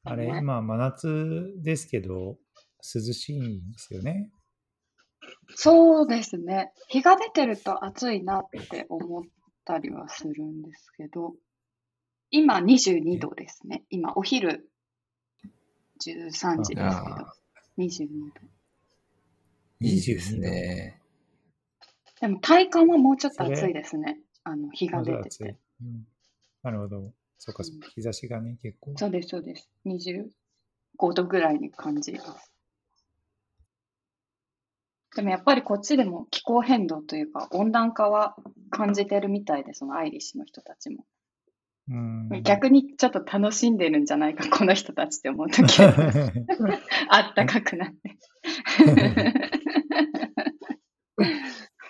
[0.03, 2.37] あれ、今、真夏ですけど、
[2.81, 4.31] 涼しいんですよね。
[5.55, 6.71] そうですね。
[6.87, 9.23] 日が出てると暑いなって思っ
[9.65, 11.35] たりはするんですけど、
[12.31, 13.83] 今22度ですね。
[13.89, 14.69] 今お昼
[16.01, 17.33] 13時ですけどあ、
[17.77, 18.15] 22度。
[19.81, 21.01] いいですね。
[22.21, 24.19] でも体感はもうちょっと暑いですね。
[24.43, 25.57] あの日が出てて。
[25.81, 26.07] うん
[26.61, 27.13] なるほど。
[27.39, 27.87] そうか、そうか。
[27.95, 28.93] 日差しがね、結構。
[28.97, 29.69] そうです、そうです。
[29.85, 32.51] 25度ぐらいに感じます。
[35.15, 38.35] でもやっぱりこっちでも気候変動というか温暖化は
[38.69, 41.05] 感じてるみたいで、そのアイリッシュの人たちも。
[41.89, 48.17] うん逆にちょっと楽しんでるんじゃないか、この人たちって思うとき あったかくなって。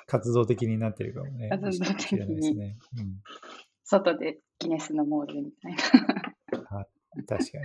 [0.07, 1.49] 活動的になってるかもね。
[1.49, 2.77] 活動的にですね。
[2.97, 3.21] うん。
[3.89, 5.77] 外でギネスのモードみたいな。
[5.81, 6.03] 確
[6.67, 7.59] かに、確か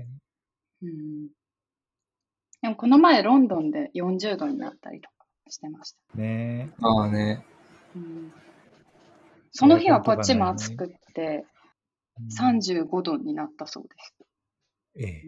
[0.00, 0.18] に。
[0.82, 1.28] うん、
[2.62, 5.14] でもこの前ロンドンで40度になったりとか
[5.48, 6.18] してました。
[6.18, 7.44] ねああね。
[7.94, 8.32] うん、
[9.52, 11.36] その日はこっちも暑くってえ。
[11.36, 11.58] うん
[12.36, 14.14] 35度になったそうです。
[14.96, 15.22] ええ。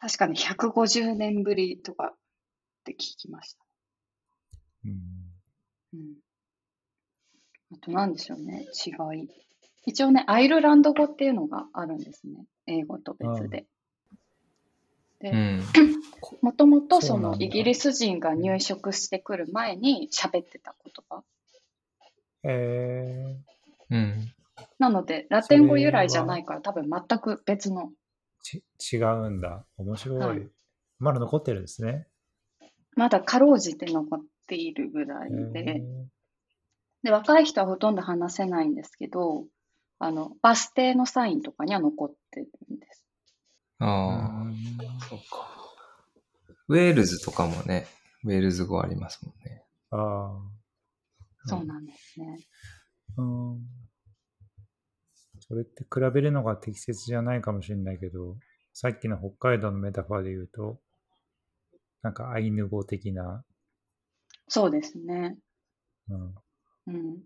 [0.00, 2.16] 確かに150年ぶりとかっ
[2.84, 3.62] て聞きました。
[4.86, 4.92] うん
[5.92, 6.14] うん、
[7.72, 9.28] あと何でしょうね、違い。
[9.86, 12.44] 一応ね、アイルランド語っていうのがあるんですね。
[12.66, 13.66] 英語と別で。
[15.20, 15.62] で、うん。
[16.42, 21.22] もともとそのイギリス人が入植してくる前に喋ってた言葉。
[22.42, 23.36] え
[23.90, 24.14] うん。
[24.78, 27.92] なので、ラテン語由来じゃないから多分全く別の。
[28.54, 29.64] ー、ち違うんだ。
[29.76, 30.18] 面白い。
[30.18, 30.48] はい
[31.00, 32.06] まだ残ってるんですね。
[32.94, 35.82] まだかろうじて残っているぐらいえで、
[37.02, 39.46] で、若い人はほとんど話せないんですけど、
[39.98, 43.04] あの、バス停のサインとかには残ってるんです。
[43.80, 44.52] ーああ、
[45.08, 45.50] そうか。
[46.68, 47.86] ウェールズとかもね、
[48.24, 49.64] ウェールズ語ありますもんね。
[49.90, 50.38] あ
[51.46, 52.38] そうなんですね。
[53.18, 53.22] あ。
[53.22, 53.60] うん。
[55.40, 58.36] それって比べるのが適切じゃないかもしれないけど、
[58.72, 60.78] さっきの北海道のメタファーで言うと、
[62.02, 63.44] なんかアイヌ語的な、
[64.48, 65.36] そうですね。
[66.08, 66.34] うん、
[66.90, 67.18] うん。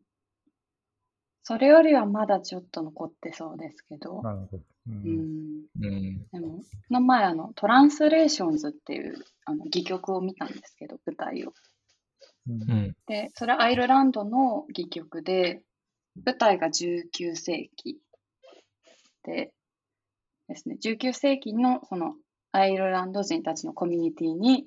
[1.42, 4.62] それよりはまだちょっと残ってそうですけど、なるほど。
[4.88, 5.66] ううんん。
[5.80, 6.26] うん。
[6.32, 11.52] でも、この前、あの、トランスレーションズっていう、あの、戯曲を見たんですけど、舞台を。
[12.48, 12.96] うんうん。
[13.06, 15.62] で、それはアイルランドの戯曲で、
[16.24, 17.98] 舞台が19世紀
[19.24, 19.52] で
[20.48, 22.14] ですね、19世紀のその
[22.52, 24.66] アイルランド人たちのコミュニティに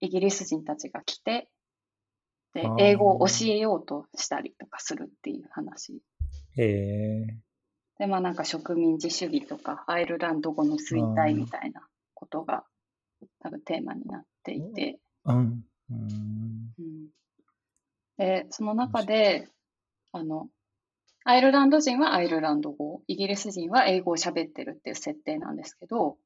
[0.00, 1.48] イギリス人たちが来て、
[2.56, 6.00] で英語を教えようとしたりとかするっていう話。
[6.56, 7.36] ええ
[7.98, 12.64] で、まあなんか植民地主義とか、アイルランド語の衰退みたいなことが
[13.40, 15.36] 多分テーマになっていて、うん。
[15.90, 16.72] うん。
[16.78, 17.06] うん
[18.16, 19.48] で、その中で、
[20.12, 20.48] あの、
[21.24, 26.16] アイルランド人はアイルランド語、イギリス人は英語を喋ってるっていう設定なんですけど、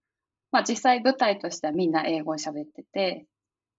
[0.53, 3.27] まあ実際舞台としてはみんな英語を喋ってて、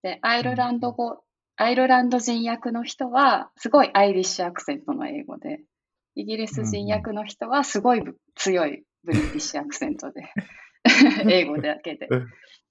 [0.04, 1.24] で、アイルランド語、
[1.62, 5.60] アイルランド人役の人はすごいアイリッシュアクセントの英語で、
[6.15, 10.24] イギリス人役の人はすごいぶ強いブリティッシュアクセントで、
[11.30, 12.10] 英語だけで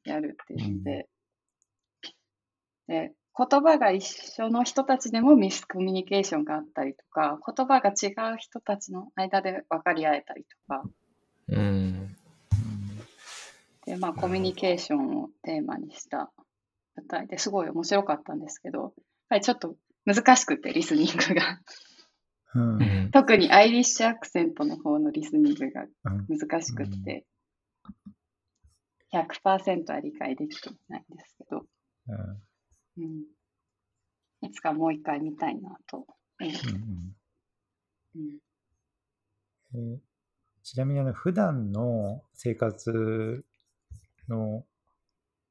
[0.04, 1.08] やるっていうので、
[2.88, 10.82] で、言葉が一緒の人たちでもミスコミュニケーションがあったりとか、言葉が違う人たちの間で分かり合えたりとか、
[11.46, 12.16] うん。
[13.86, 16.32] で、まあ、コミュニケーションをテーマにした
[16.96, 18.92] 舞台ですごい面白かったんですけど、やっ
[19.28, 21.60] ぱりちょっと難しくて、リスニングが。
[22.54, 22.82] うん。
[22.82, 23.10] うん。
[23.12, 26.26] 特にアイリッシュアクセントの方のリスニングがうん。
[26.38, 27.24] 難しくって、
[29.12, 31.64] 100%は理解できていないんですけど、
[32.08, 33.02] うん。
[33.04, 33.24] うん、
[34.42, 36.46] いつかもう一回見たいなと思って。
[36.70, 37.16] うん。
[38.16, 38.38] うん。
[39.74, 39.98] えー
[40.62, 43.44] ちなみにあの普段の生活
[44.28, 44.64] の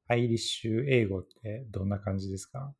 [0.09, 2.73] アイリッシュ英語ってどんな感じですか、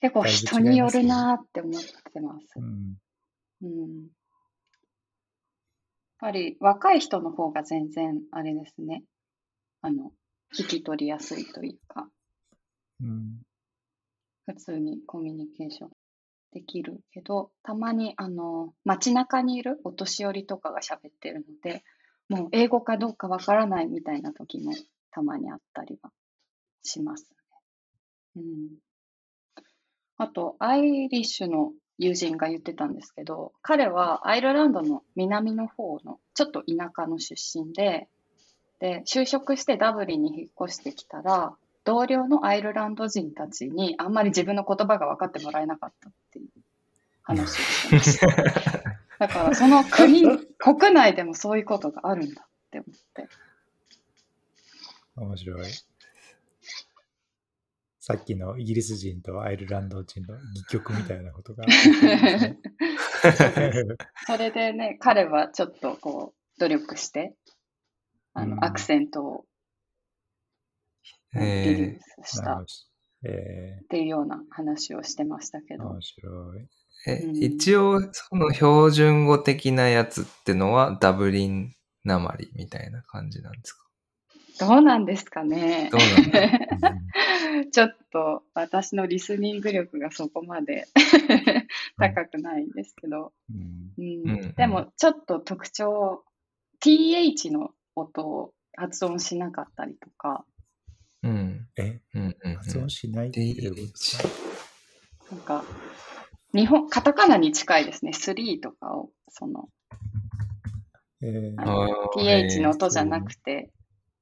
[0.00, 2.60] 結構人によるなーって思ってますう。
[2.60, 2.96] ん
[3.62, 4.04] うん。
[4.04, 4.10] やっ
[6.20, 9.04] ぱり若い人の方が全然あれですね。
[9.82, 10.10] あの、
[10.58, 12.08] 聞き取りやすいというか、
[13.02, 13.42] うん
[14.46, 15.90] 普通にコミュニケーション
[16.52, 21.84] できるけど、たまにあの、街中にいるお年寄りとかが喋ってるので、
[22.30, 24.72] もう英語かどうかわからないみたいな時も
[25.10, 26.10] たまにあったりは
[26.82, 27.36] しますね。
[28.36, 28.68] うん。
[30.16, 38.08] あと、アイリッシュの友人が言ってたんですけど、彼はアイルランドの南の方のちょっと田舎の出身で、
[38.80, 46.48] で、就職してダブリンに引っ越してきたら、同僚のアイルランド人たちにあんまり自分の言葉が分かってもらえなかったっていう
[47.22, 48.26] 話をしてました。
[49.18, 53.28] だからその国、国内でもそういうことがあるんだって思って。
[55.20, 55.72] 面白い。
[58.00, 61.64] さっきのイギリス人とアイルランド人の戯曲みたいなことが。
[64.18, 67.34] それでね、彼はちょっとこう、努力して、
[68.34, 68.48] あうん。
[68.48, 69.44] の、アクセントを
[71.62, 72.52] リリーえスした。
[72.52, 72.88] っなるほど。
[73.24, 75.84] えていうような話をしてましたけー、ど。
[75.84, 76.68] 面、白い。
[77.06, 77.40] ーえうん。
[77.40, 83.87] 一応、その標準語的なやつってのはダブリンなまりみたいな感じなんですか？
[84.58, 85.88] どうなんですかね。
[85.90, 86.94] どうなんだ
[87.70, 90.86] ちょっと私のリスニング力がそこまで
[91.98, 93.92] 高くないんですけど、うん。
[93.98, 94.54] うん。
[94.54, 96.24] でもちょっと特徴、
[96.80, 100.44] th の音を発音しなかったりとか、
[101.22, 101.66] うん。
[101.76, 104.28] え、うんうん、発音しないっていうことですか？
[105.32, 105.64] なんか、
[106.54, 108.12] 日本、カタカナに近いですね。
[108.14, 109.68] 3とかを、その、
[111.20, 111.60] えー。
[111.60, 113.70] あの th の音じゃなくて、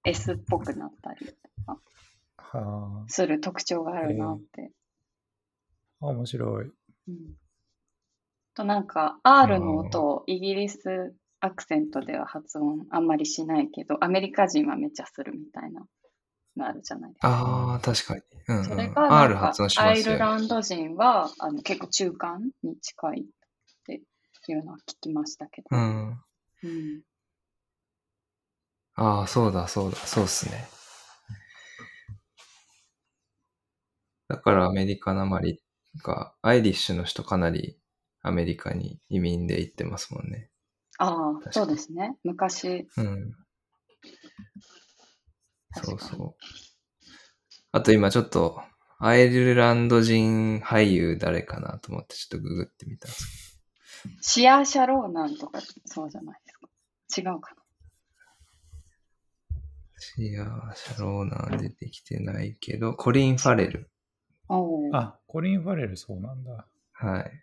[0.07, 1.27] s っぽくなったり
[1.66, 4.71] はする特徴があるなって。
[6.01, 6.64] あ、面白い。
[7.09, 7.37] うん
[8.55, 15.87] となんか R の音をイギリスアクセントでは発音あんまりしないけど、アメリカ人はめっちゃするみたいな
[16.57, 17.29] のあるじゃないですか。
[17.29, 18.23] ああ、確かに。
[18.49, 18.79] うん、そうん。
[18.79, 20.19] れがな R 発音しアイルますよね。
[20.21, 23.25] ランド人はあの結構中間に近いっ
[23.85, 24.01] て
[24.49, 25.69] いうのは聞きましたけど。
[25.71, 26.21] うん。
[26.64, 27.03] うん
[28.96, 30.68] ああ、そうだ、そうだ、そうっすね。
[34.28, 35.62] だからアメリカなまり
[36.02, 37.78] が、アイリッシュの人かなり
[38.22, 40.50] アメリカに移民で行ってますもんね。
[40.98, 42.16] ああ、そうですね。
[42.24, 43.32] 昔、うん。
[45.74, 46.35] そうそう。
[47.72, 48.62] あと今ちょっと、
[48.98, 53.61] アイルランド人俳優誰かなと思ってちょっとググってみたんです
[54.22, 57.30] シアーシャローナンとかそうじゃないですか。
[57.30, 57.65] 違うかな。
[59.98, 63.90] シアーシャローナー出てきてないけど、コリン・ファレル。
[64.92, 66.66] あ、コリン・ファレルそうなんだ。
[66.92, 67.42] はい。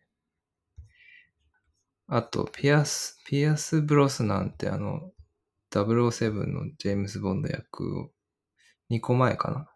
[2.07, 5.11] あと、ピアス、ピアス・ブロスなんてあの、
[5.71, 8.11] 007のジェームズ・ボンド役を
[8.91, 9.69] 2個前かな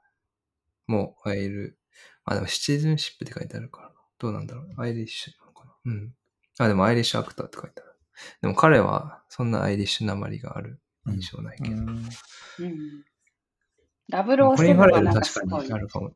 [0.85, 1.79] もう、アイル、
[2.25, 3.93] あ、でもシチズンシップって書いてあるからな。
[4.19, 6.13] どうなんだろうアイリッシュなのかなうん。
[6.59, 7.97] あ、でもアイリッシュアクターって書いてある。
[8.41, 11.75] でも彼はそんなアイリッシュなまりがある印象ないけど。
[11.75, 12.05] うんうん。
[14.57, 15.77] コリン・ファ007はなんかすごいかにあ。
[15.77, 16.11] るかも。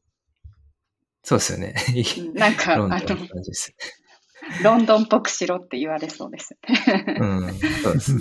[1.23, 1.75] そうですよね。
[2.19, 3.75] うんなんか、ロンドン、の感じです。
[4.63, 7.17] ロンドンっぽくしろって言われそうですね。
[7.19, 8.15] うん、そうです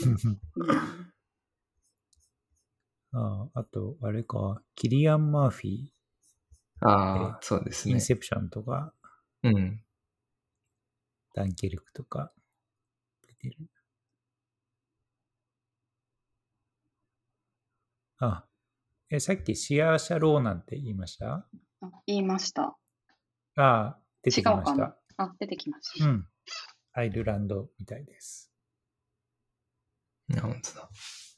[3.12, 5.86] ああと、あれか、キリアン・マーフィー、
[6.80, 8.00] ああ、そうですねイン。
[8.00, 8.92] セプションとか、
[9.42, 9.82] うん。
[11.34, 12.32] ダンケルクとか、
[13.26, 13.56] 出てる。
[18.20, 18.44] あ、
[19.10, 21.46] え、さっきシアーシャローなんて言いました？
[21.80, 22.76] あ言いました。
[23.56, 24.86] ああ、出てきまし違うかな？
[25.16, 25.24] た。
[25.24, 26.04] あ、出てきました。
[26.06, 26.28] うん。
[26.92, 28.52] アイルランドみたいです。
[30.28, 30.90] な本当だ。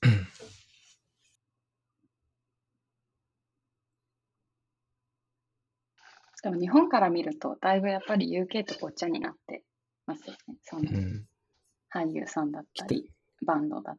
[6.43, 9.63] でも日本から見ると、だいぶやっぱり UK とごっちゃになって
[10.07, 10.57] ますよね。
[10.63, 11.27] そのうん。
[11.95, 13.11] 俳優さんだったり、
[13.47, 13.99] バンドだったり。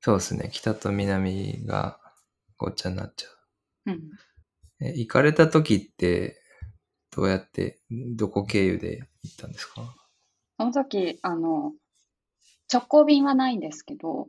[0.00, 0.48] そうですね。
[0.52, 2.00] 北と南が
[2.56, 3.28] ごっちゃになっちゃ
[3.86, 3.92] う。
[3.92, 4.10] うん。
[4.80, 6.40] え、行かれた時って、
[7.10, 9.94] どうやって、どこ経由で行ったんですか？
[10.58, 11.74] その時、あの、
[12.72, 14.28] 直行便はないんですけど、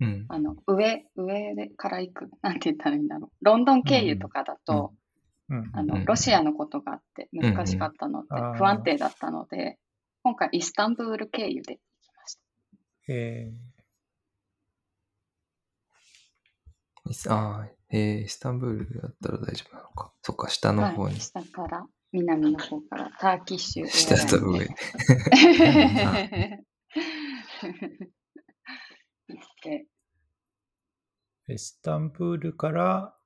[0.00, 0.26] うん。
[0.28, 3.44] あの、上、上でから行く、なんて言ったらいいんだろう。
[3.44, 4.94] ロンドン経由とかだと、
[5.48, 5.70] うん。
[5.74, 9.78] あの、うんロシアのことがあって難しかったので不安定だったので、
[10.24, 12.40] 今回イスタンブール経由で行きました。
[13.12, 13.52] え
[17.08, 20.12] イスああ、えー、イスタンブールだったら大丈夫なのか。
[20.22, 21.20] そっか、下の方にはい、。
[21.20, 24.66] 下から、南の方から、ターキッシュ下と上
[31.48, 33.16] イスタンブールから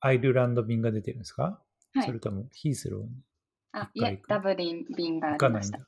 [0.00, 1.62] アイルランド便が出てるんですか、
[1.94, 2.06] はい。
[2.06, 3.10] それともヒースローに
[3.72, 4.28] あ、いえ一回行、く？
[4.28, 5.78] ダブリン便があ行りました。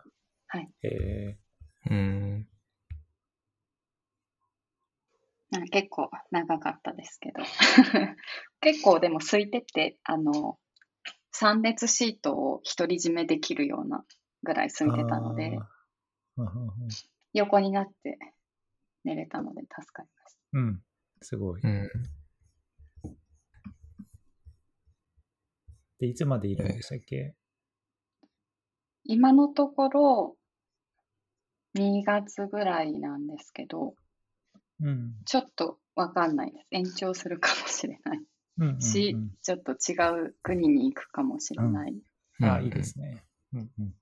[0.48, 0.70] はい。
[0.82, 1.38] え
[1.90, 2.30] うん。
[2.30, 2.48] なんか
[5.70, 7.42] 結構長かったですけど。
[8.61, 10.59] 結構でも空いてて、あの、
[11.34, 14.05] 3列シートを独り占めできるような
[14.42, 15.59] ぐらい空いてたので、
[17.32, 18.18] 横になって
[19.05, 20.40] 寝れたので助かりました。
[20.52, 20.82] うん、
[21.20, 21.61] すごい。
[21.62, 21.88] うん。
[25.98, 27.34] で、いつまでいるんでしたっけ？
[29.05, 30.36] 今のところ、
[31.74, 33.94] 2月ぐらいなんですけど、
[34.80, 35.14] うん。
[35.24, 36.66] ちょっとわかんないです。
[36.70, 38.20] 延長するかもしれない
[38.58, 39.94] うんうんし、うんちょっと違
[40.26, 41.94] う国に行くかもしれないっ
[42.42, 43.24] あ、いいですね。
[43.52, 43.94] うんうん。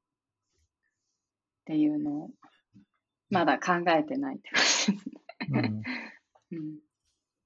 [1.64, 2.30] ていうのを、
[3.30, 5.82] まだ考えてないって感じですね。
[6.50, 6.78] うん、 うん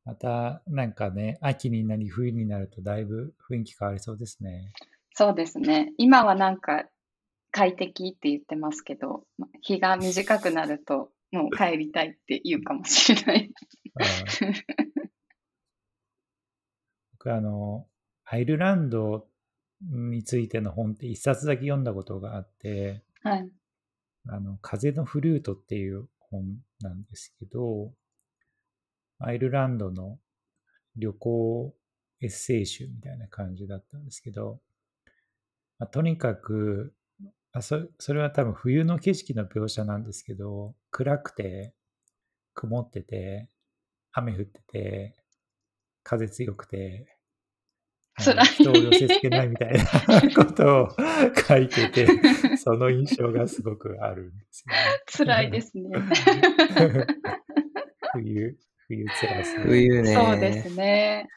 [0.05, 4.73] また、なんかね、秋になり冬になるとだいぶ雰囲気変わりそうですね。
[5.15, 5.93] そうですね。
[5.99, 6.89] 今はなんか
[7.51, 13.53] 快適って言ってますけど、ま日が短くなるともう帰りたいって言うかもしれない。
[17.13, 17.87] 僕あの、
[18.25, 19.29] アイルランド
[19.81, 23.49] についての本って一冊だけ読んだことがあって、はい。
[24.29, 26.45] あの、風のフルートっていう本
[26.81, 27.93] なんですけど、
[29.19, 30.19] アイルランドの
[30.97, 31.75] 旅行
[32.21, 34.61] エッセイ集みたいな感じだったんですけど、
[35.79, 36.95] まあとにかく
[37.57, 41.75] あそ、それは多分冬の景色の描写なんですけど、暗くて、
[42.55, 43.51] 曇ってて、
[44.13, 45.15] 雨降ってて、
[46.03, 47.19] 風強くて、
[48.19, 49.85] 辛い人を寄せ付けないみたいな
[50.35, 50.89] ことを
[51.47, 52.09] 書いてて、
[52.57, 54.81] その印象がすごくあるんですよね。
[55.05, 55.91] 辛いですね。
[58.15, 58.57] 冬、
[58.89, 59.65] 冬辛そう。
[59.65, 60.15] 冬ね。
[60.15, 61.29] そうですね。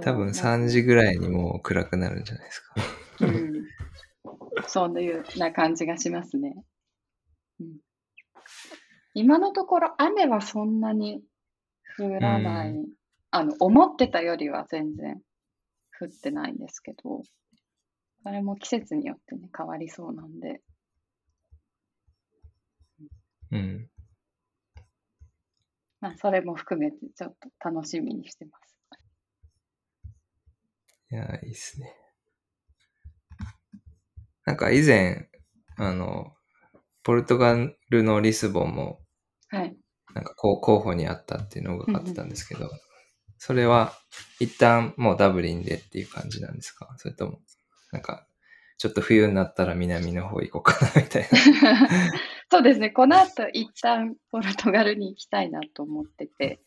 [0.00, 2.74] 多分3時ぐらいにもう暗くなるんじゃないですか。
[3.20, 3.64] うん。
[4.66, 6.64] そういうな感じがしますね。
[7.60, 7.76] うん、
[9.14, 11.22] 今のところ雨はそんなに
[11.98, 12.70] 降らない。
[12.70, 12.86] う
[13.30, 15.20] あの、思ってたよりは全然
[15.98, 17.22] 降ってないんですけど、
[18.22, 20.60] それも季節によってね、変わりそうなんで。
[23.50, 23.88] うん。
[26.00, 28.72] まあ、それも含めてちょっと楽しみにしてます。
[31.10, 31.94] いや、いいっすね。
[34.44, 35.28] なんか以前、
[35.76, 36.34] あの、
[37.02, 37.56] ポルトガ
[37.90, 39.00] ルのリスボンも、
[39.48, 39.76] はい。
[40.14, 42.70] なんかこう候補にあったっていうのを伺ってたんですけど、
[43.38, 43.92] それは
[44.40, 46.94] 一旦もうダブリンでっていう感じなんですか？
[46.98, 47.40] それとも、
[47.92, 48.26] なんか、
[48.78, 51.88] ちょっと冬になったら南の方行こうかなみたいな。
[52.50, 52.90] そうですね。
[52.90, 56.60] この後一旦ポルトガルに行きたいなと思ってて、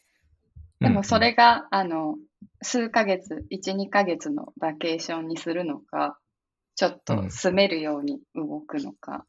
[0.80, 2.16] でもそれが、あの、
[2.62, 6.20] 数ヶ月、1、2ヶ月のバケーションにするのか、
[6.76, 9.24] ちょっと住めるように動くのか、うん、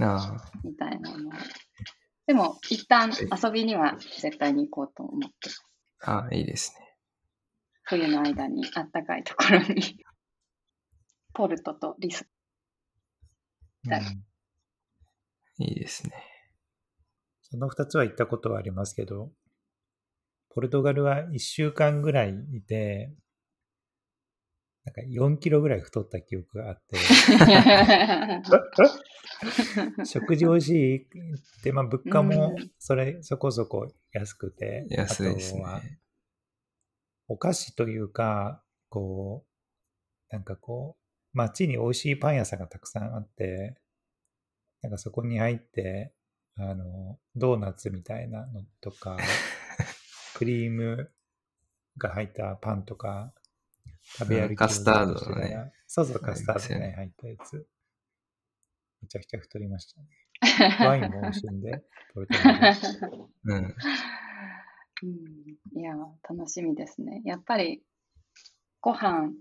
[0.00, 1.32] ああ、みたいなのを。
[2.26, 5.50] でも、一旦遊びには絶対に行こうと思って。
[6.02, 6.96] ああ、いいですね。
[7.84, 10.04] 冬の間にあったかいところに。
[11.34, 12.28] ポルトとリス。
[13.88, 14.30] はいうん
[15.62, 16.14] いいですね。
[17.42, 19.30] その2つは行ったことはありますけど、
[20.48, 23.12] ポルトガルは1週間ぐらいいて、
[24.84, 26.96] なんか4キロぐらい太った記憶があって、
[30.04, 31.06] 食事美味しいっ
[31.62, 32.70] て、まあ物価もうん。
[32.78, 36.00] それそこそこ安くて、安いですあとはね。
[37.28, 39.44] お菓子というか、こ
[40.30, 43.76] う、なんかこう、街に美味しいパン屋さんがたくさんあって、
[44.82, 46.12] なんかそこに入って、
[46.56, 49.16] あの、ドーナツみたいなのとか、
[50.34, 51.12] クリーム
[51.98, 53.32] が入ったパンとか、
[54.18, 57.66] 食べ歩きをカスタードのねそうそう、カスタードねね、入ったやつ。
[59.02, 60.06] めちゃくちゃ太りましたね。
[60.86, 61.82] ワインも美味しいんで、
[62.14, 62.58] ポルトガル
[63.44, 63.56] うん。
[63.56, 63.58] う
[65.06, 65.10] ん
[65.72, 65.94] いや、
[66.28, 67.22] 楽しみですね。
[67.24, 67.82] やっぱり、
[68.80, 69.32] ご飯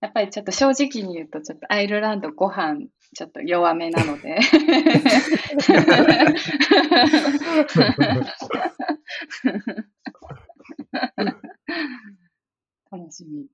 [0.00, 4.38] やっぱりちょっと正直に言うと、ちょっとアイルランドご飯ちょっと弱めなので。
[12.90, 13.46] 楽しみ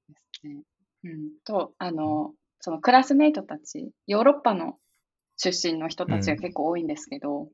[0.44, 0.62] ね。
[1.04, 4.78] うん、と、あの、そのクラスメイトたち、ヨーロッパの
[5.36, 7.48] 出身の人たちが結構多いんですけど、うん、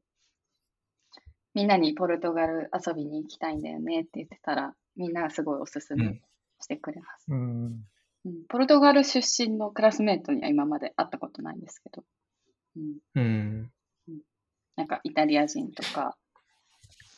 [1.55, 6.21] みんなにポルトガル遊びに行きたいんだよねって言ってたら、みんながすごいおすすめ
[6.61, 7.27] してくれます。
[7.29, 7.85] うん、
[8.27, 12.05] うん、ポルトガル出身のクラスメイトには今まで会ったことないんですけど、
[13.15, 13.71] うん。
[14.77, 16.17] なんかイタリア人とか、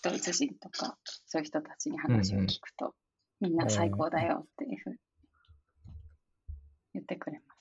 [0.03, 0.97] ドイツ人とか、
[1.27, 2.95] そういう人たちに話を聞くと、
[3.41, 4.97] みんな最高だよっていうふうに
[6.95, 7.61] 言ってくれます。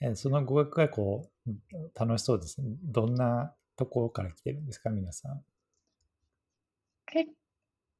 [0.00, 1.30] えその語学学校、
[1.94, 2.68] 楽しそうですね。
[2.82, 5.44] どんなところから来てるんですか、皆さん。
[7.06, 7.26] け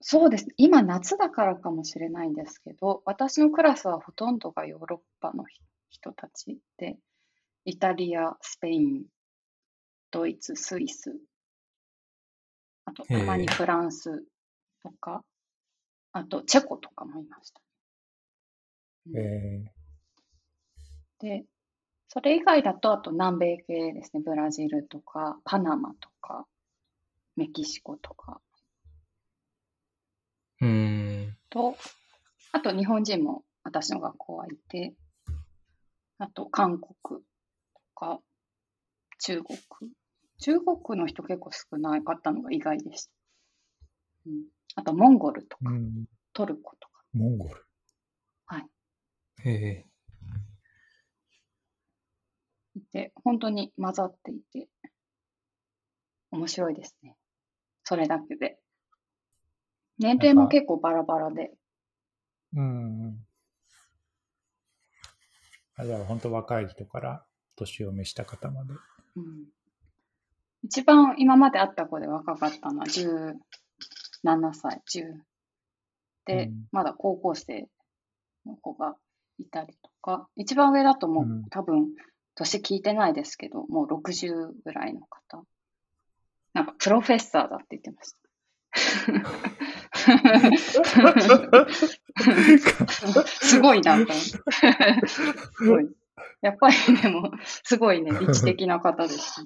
[0.00, 0.54] そうですね。
[0.56, 5.44] 今、夏だからかもしれないんですけど、私のクラスはほとんどがヨーロッパの
[5.90, 6.96] 人たちで、
[7.66, 9.04] イタリア、スペイン、
[10.10, 11.14] ドイツ、スイス、
[12.86, 14.24] あとたまにフランス
[14.82, 15.22] とか、
[16.12, 17.60] あとチェコとかもいました。
[19.14, 19.64] え
[21.20, 21.44] で、
[22.08, 24.22] それ以外だと、あと南米系ですね。
[24.24, 26.46] ブラジルとか、パナマとか、
[27.36, 28.40] メキシコとか。
[30.60, 31.36] うん。
[31.48, 31.76] と、
[32.52, 34.94] あと日本人も私の学校はいて、
[36.18, 37.22] あと韓国
[37.94, 38.20] か、
[39.18, 39.58] 中国。
[40.38, 43.12] 中国の人結構少なかったのが意外でした。
[44.26, 44.44] うん、
[44.74, 47.04] あと、モンゴルとか、うん、トルコとか。
[47.12, 47.69] モンゴルはい。
[49.44, 49.86] へえ。
[52.92, 54.68] で、本当に混ざっていて、
[56.30, 57.16] 面白いですね。
[57.84, 58.58] それだけで。
[59.98, 61.52] 年齢も結構バラバラで。
[62.54, 63.26] うん。
[65.76, 67.24] あ、じゃあ本当若い人から
[67.56, 68.74] 年を召した方まで。
[69.16, 69.46] うん、
[70.62, 75.20] 一番今まで会った子で若かったのは17歳、10。
[76.26, 77.68] で、うん、まだ高校生
[78.46, 78.96] の子が
[79.40, 81.88] いたりとか、一番上だともう、うん、多分、
[82.34, 85.44] 年聞いてないですけど、もう60ぐらいの方。
[86.52, 88.20] なんか、プロフェッサーだって言ってました。
[93.26, 93.98] すごいな。
[94.06, 94.38] す
[95.66, 95.90] ごい。
[96.40, 97.32] やっぱりでも、
[97.64, 99.42] すごいね、理知的な方でした。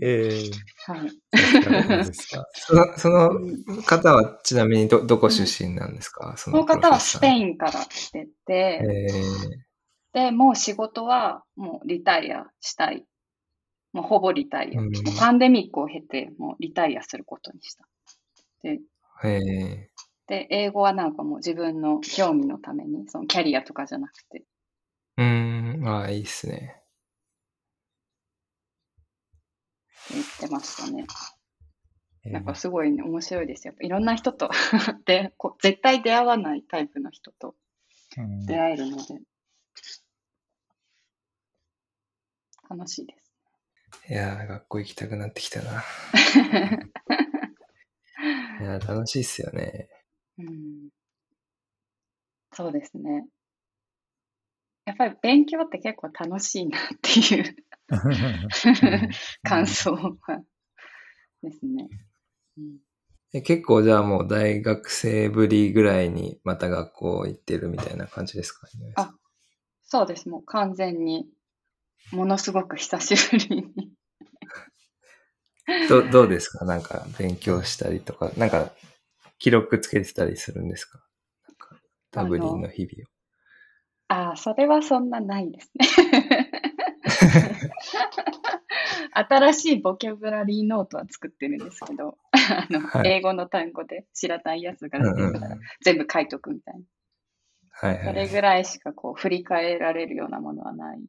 [0.00, 0.30] ええ。
[0.30, 0.52] ー、
[0.86, 1.10] はい。
[2.54, 13.04] その その方はちなみにど、どこ出身なんですか、うん、その方はスペインから来てて、えー、で、もう仕事はもうリタイアしたい。
[13.92, 14.80] もうほぼリタイア。
[14.80, 17.86] うん、パンデミックを経て、もうリタイアすることにした。
[18.62, 18.80] で、
[19.24, 19.28] え。
[19.28, 24.44] ー、で、英語はなんかもう自分の興味のために、そのキャリアとかじゃなくて、
[25.18, 26.81] うん、ああ、いいっすね。
[30.10, 31.06] 言ってましたね。
[32.24, 33.74] なんかすごいね、面白いですよ。
[33.80, 34.50] いろんな人と
[35.06, 37.56] でこう、絶対出会わないタイプの人と
[38.46, 39.18] 出会えるので、
[42.70, 43.32] 楽しいです。
[44.08, 45.82] いやー、学校行きたくなってきたな。
[48.60, 49.88] いやー、楽しいっすよね。
[50.38, 50.88] うん。
[52.52, 53.26] そうですね。
[54.84, 57.56] やっぱり勉強って結構楽しいなっていう
[59.42, 60.16] 感想は
[61.42, 61.88] ですね。
[62.58, 62.78] うん
[63.44, 69.14] 結構じゃあもう大学生ぶりぐらいにまた学校行ってるみたいな感じですか、ね、あ、
[69.84, 70.28] そうです。
[70.28, 71.26] もう完全に、
[72.10, 73.90] ものすごく久しぶりに
[75.88, 76.06] ど。
[76.10, 76.66] どうですか？
[76.66, 78.70] なんか勉強したりとか、なんか
[79.38, 81.02] 記録つけてたりするんですか？
[81.48, 81.80] なんか
[82.10, 83.10] ダブリンの日々を。
[84.12, 85.86] ああ、それはそんなないですね。
[89.14, 96.80] 新しいボキャブラリーノートは作ってるんですけど、あの、はい、英語の単語で知らないやつが出てたら、全部書いとくみたいな。
[97.70, 101.00] はい、はい、それぐらいしかこう振り返られるようなものはない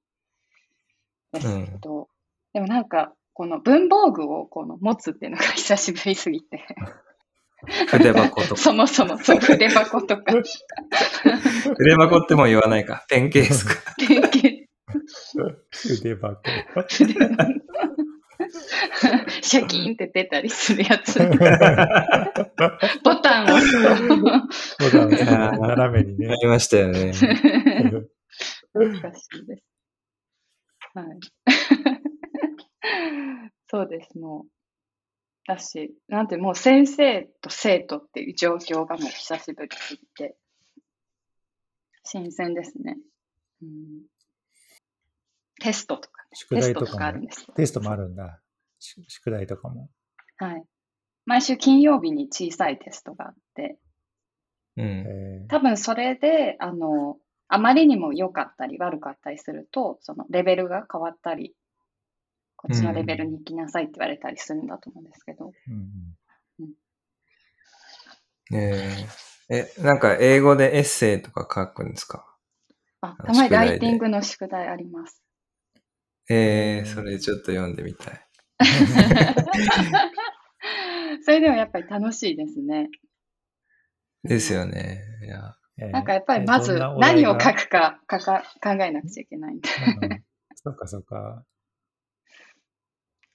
[1.34, 2.08] ですけど、うん、
[2.54, 6.66] でもなんか、この文房具をこの持つっていうのが久しぶりすぎて
[7.88, 8.62] 筆箱とか。
[8.62, 10.34] そもそも、そう、筆箱とか。
[11.78, 13.06] 筆箱ってもう言わないか。
[13.10, 13.76] ペンケースか。
[13.98, 15.38] ペンケース。
[15.98, 16.42] 筆箱。
[19.42, 21.20] シャキーンって出たりするやつ。
[23.04, 23.90] ボタンを押すと。
[23.90, 26.30] ボタンを押す斜めにね。
[26.30, 27.14] ありましたよね。
[27.14, 29.64] 懐かしいです。
[30.94, 31.06] はい。
[33.70, 34.63] そうです、もう。
[35.48, 40.36] だし、なんてもう先生と生徒っていう状況がもう久しぶりすぎて、
[42.04, 42.98] 新鮮ですね。
[43.62, 44.04] うん、
[45.62, 47.54] テストとか、ね、宿題とテストとかあるん、ですよ。
[47.56, 48.42] テストもあるんだ。
[48.80, 49.90] し宿題とかも。
[50.38, 50.64] はい。
[51.26, 53.78] 毎週金曜日に小さいテストがあって、
[54.78, 54.86] うん。
[54.86, 57.18] えー多分それで、あの、
[57.48, 61.54] あまりにも良かったり悪かったりすると、そのレベルが変わったり、
[62.64, 66.16] こっちのレベルに行きなさいって言われたりするんだと思うんですけど、うん
[68.58, 72.26] えー、え、なんか英語でエッセイとか書くんですか？
[73.02, 75.22] あ、あたまにライティングの宿題あります。
[76.30, 78.28] えー、それちょっと読んでみたい。
[81.24, 82.90] それでもやっぱり楽しいですね。
[84.24, 85.02] ですよね。
[85.26, 89.68] いや、えーなんかやっぱりまず何を書くかかか考えなくちゃいけないんで。
[90.02, 90.24] うん
[90.56, 91.44] そっかそっか。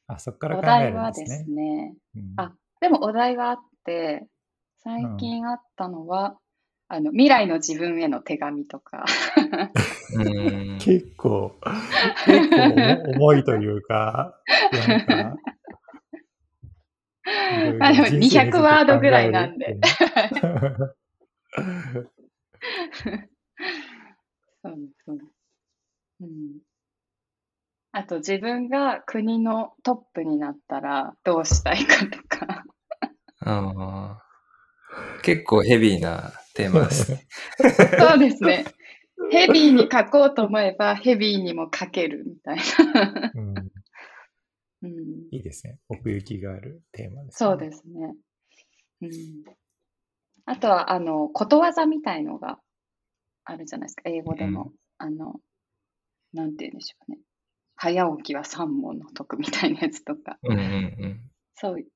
[0.09, 1.51] あ、そっからお考え題はでるんですねす。
[1.51, 4.27] ね、うんあでもお題があって、
[4.85, 6.39] 最近あったのは、
[6.89, 9.05] あの未来の自分への手紙とか、
[10.15, 10.79] うーん。
[10.79, 11.59] 結構、
[12.25, 14.41] 結構重重いというか、
[14.73, 15.37] なんか、
[17.27, 19.77] いろいろあでも人生について200ワードぐらいなんで
[24.63, 25.19] そうそう
[26.21, 26.68] うん。
[27.99, 32.64] あと自分が国のトップになったらどうしたいかとか。
[33.40, 37.26] あー結構ヘビーなテーマですね。
[37.99, 38.66] そうですね。
[39.32, 42.59] ヘビーに書こうと思えばヘビーにも書けるみたい
[42.94, 43.32] な。
[43.34, 43.55] うん
[44.82, 44.92] うん、
[45.32, 45.80] いいですね。
[45.88, 47.49] 奥行きがあるテーマです、ね。
[47.49, 48.14] そうですね。
[49.01, 49.11] うん、
[50.44, 52.61] あとは、あの、ことわざみたいのが
[53.42, 54.03] あるじゃないですか。
[54.05, 54.72] 英語でも。
[54.99, 55.40] あの、
[56.32, 57.18] なんて言うんでしょうね。
[57.81, 60.39] 早起きは三問の得みたいなやつとか。
[60.43, 61.20] うんうんうん。
[61.55, 61.87] そういう、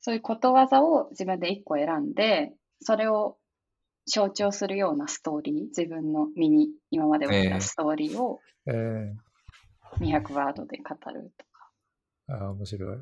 [0.00, 3.36] そういうことわざを自分で一個選んで、それを
[4.06, 9.28] 象徴するようなストーリー、自分の身に今まで起きええたストーリーをえー
[10.00, 11.70] 200ワードで語るとか。
[12.28, 12.98] あー面白い。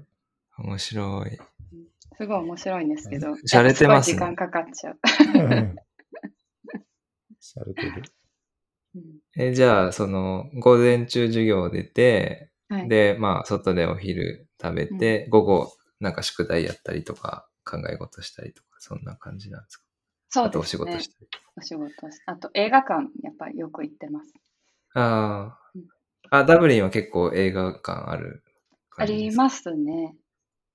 [0.58, 1.38] 面白い。
[2.16, 4.98] すごい面白いんですけど、洒落てますね時間かかっちゃう。
[7.38, 8.02] しゃれてる。
[8.96, 9.02] うん
[9.38, 19.84] え、じゃあ、その、午前中授業出て、はい、で、まあ、外でお昼食べて、午後、なんか宿題やったりとか、考え事したりとか、そんな感じなんですか？
[20.30, 20.84] そうあとおですね。
[20.84, 21.28] 仕事したり。
[21.56, 24.32] お仕事しあと映画館、やっぱりよく行ってます。
[24.94, 25.84] あうん
[26.30, 26.38] あ。
[26.38, 28.42] あ、ダブリンは結構映画館ある
[28.96, 30.16] ありますね。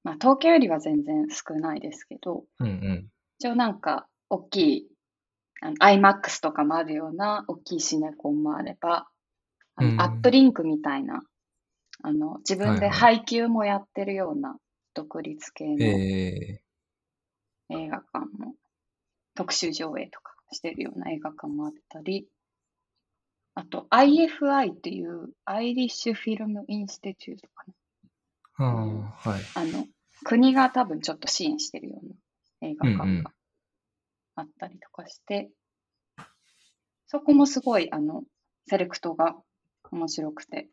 [0.04, 3.10] まあ、東京よりは全然少ないですけど、うんうん。
[3.40, 4.91] 一応なんか、大きい、
[5.62, 9.07] IMAX とかもあるような大きいシネコンもあれば、
[9.76, 11.22] あうんのアップリンクみたいな、
[12.03, 14.57] あの、自分で配給もやってるような
[14.93, 16.62] 独立系のえ
[17.70, 18.55] 映画館も、
[19.36, 22.28] 特殊上映とかしてるような映画館もあったり、
[23.53, 29.41] あと IFI っていうアイリッシュフィルムインスティチュートかー、あはい。
[29.55, 29.62] な。
[29.62, 29.88] あの、
[30.24, 32.16] 国が多分ちょっと支援してるような
[32.70, 33.32] 映画館が
[34.42, 35.50] あったりとかして、
[37.08, 38.24] そこもすごい、あの、
[38.68, 39.36] セレクトが
[39.92, 40.70] 面白くて、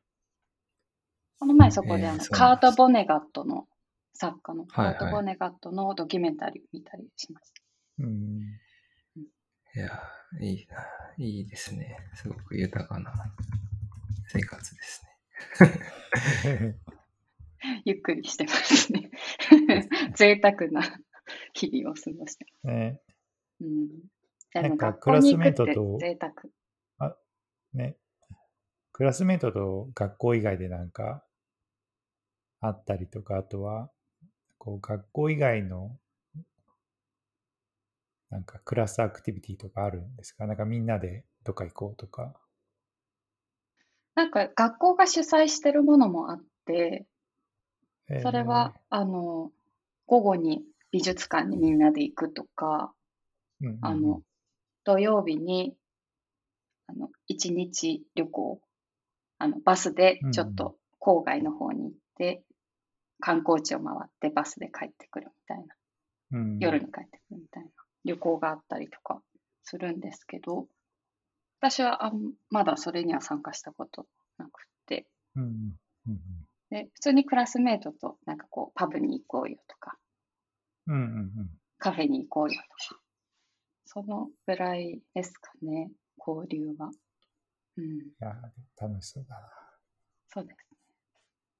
[1.38, 3.66] この前そこであの、えーカート・ボネガットの
[4.14, 7.62] 作家のカート・ボネガットのドキュメンタリーを見たりしました。
[8.00, 8.40] うん。
[9.76, 10.02] いや、
[10.40, 10.86] いいな。
[11.18, 11.96] いいですね。
[12.14, 13.12] すごく豊かな
[14.28, 15.02] 生活です
[15.60, 16.78] ね。
[17.84, 19.10] ゆっくりしてますね。
[20.14, 20.82] 贅沢な
[21.52, 23.07] 日々を過ごしてね、ます。
[23.60, 23.88] うん。
[24.54, 26.32] なんかクラスメートと贅沢。
[27.74, 27.96] ね。
[28.92, 31.22] クラスメートと学校以外でなんか
[32.60, 33.90] あったりとか、あとは、
[34.58, 35.96] こう学校以外の
[38.30, 40.46] なんかクラスアクティビティとかあるんですか？
[40.46, 42.34] なんかみんなでどっか行こうとか。
[44.14, 47.06] なんか学校が主催してるものもあって、
[48.08, 49.52] えーそれは、あの、
[50.06, 52.92] 午後に美術館にみんなで行くとか、
[53.60, 54.22] うんうんうんあの、
[54.84, 55.76] 土曜日に、
[56.86, 58.60] あの、一日旅行、
[59.38, 62.42] あの、バスでちょっと郊外の方に行って、
[63.20, 65.74] 観光地を回ってバスで帰ってくるみたいな、
[66.32, 67.70] うん夜に帰ってくるみたいな。
[68.04, 69.20] 旅行があったりとか
[69.62, 70.66] するんですけど、
[71.60, 74.06] 私はあんまだそれには参加したこと
[74.38, 75.06] なくて、
[75.36, 75.42] うん。
[75.42, 75.52] うん
[76.06, 76.18] うん。
[76.70, 79.96] で、普通にクラスメートとなんかこう、パブに行こうよとか、
[80.86, 81.02] うんうんう
[81.42, 81.50] ん。
[81.78, 83.00] カフェに行こうよとか、
[83.90, 86.90] そのぐらいですかね、交流は。
[87.78, 88.36] うん、いや、
[88.78, 89.36] 楽しそうだ
[90.28, 90.76] そうですね。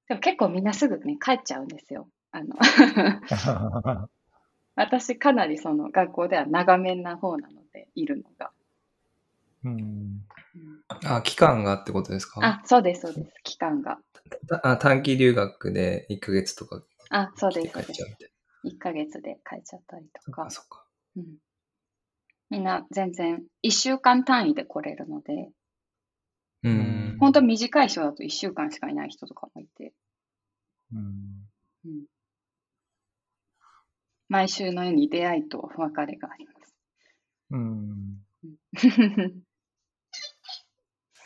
[0.08, 2.06] でも結構みんなすぐに帰っちゃうんですよ。
[2.30, 4.08] あのな。
[4.76, 8.50] 私かなりその学校では長めな方なので、いるのが。
[9.64, 10.20] うん、
[11.06, 12.44] あ、期間がってことですか？
[12.44, 13.32] あ、そうです、そうです。
[13.42, 13.98] 期間が。
[14.46, 18.08] たあ短期留学で1ヶ月とかあ、そうです、帰そうですっちゃう。
[18.10, 18.30] みたい
[18.64, 20.50] 1ヶ月で帰っちゃったりとかな。。
[20.50, 20.84] そっか。
[21.16, 21.38] うん、
[22.51, 25.51] みんな全然1週間単位で来れるので、
[26.62, 27.16] ううんん。
[27.18, 29.92] 本当短い人だと1週間しかいない人とかもいて、
[30.92, 31.49] うん。
[31.84, 32.05] うん、
[34.28, 36.74] 毎週のように出会いと別れがあります。
[37.51, 38.18] うん。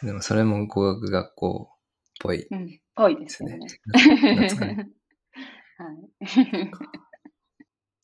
[0.03, 1.77] でもそれも語学学校っ
[2.21, 2.47] ぽい。
[2.51, 3.59] うん、ぽいですよね。
[3.59, 3.67] ね。
[5.79, 6.27] はい。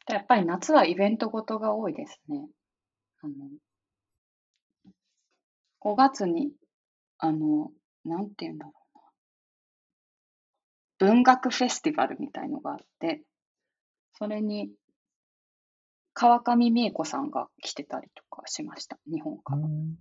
[0.07, 2.49] で やっぱり夏はイベントごとが多いですね。
[3.21, 3.35] あの
[5.81, 6.53] 5月に、
[7.19, 7.71] あの、
[8.05, 8.73] なんて言うんだろ
[11.01, 11.09] うな。
[11.11, 13.23] 文学フェスティバルみたいのがあって、
[14.15, 14.71] それに
[16.13, 19.61] 川上美恵子さんが来てたりとかしました、日本から。
[19.63, 19.95] うん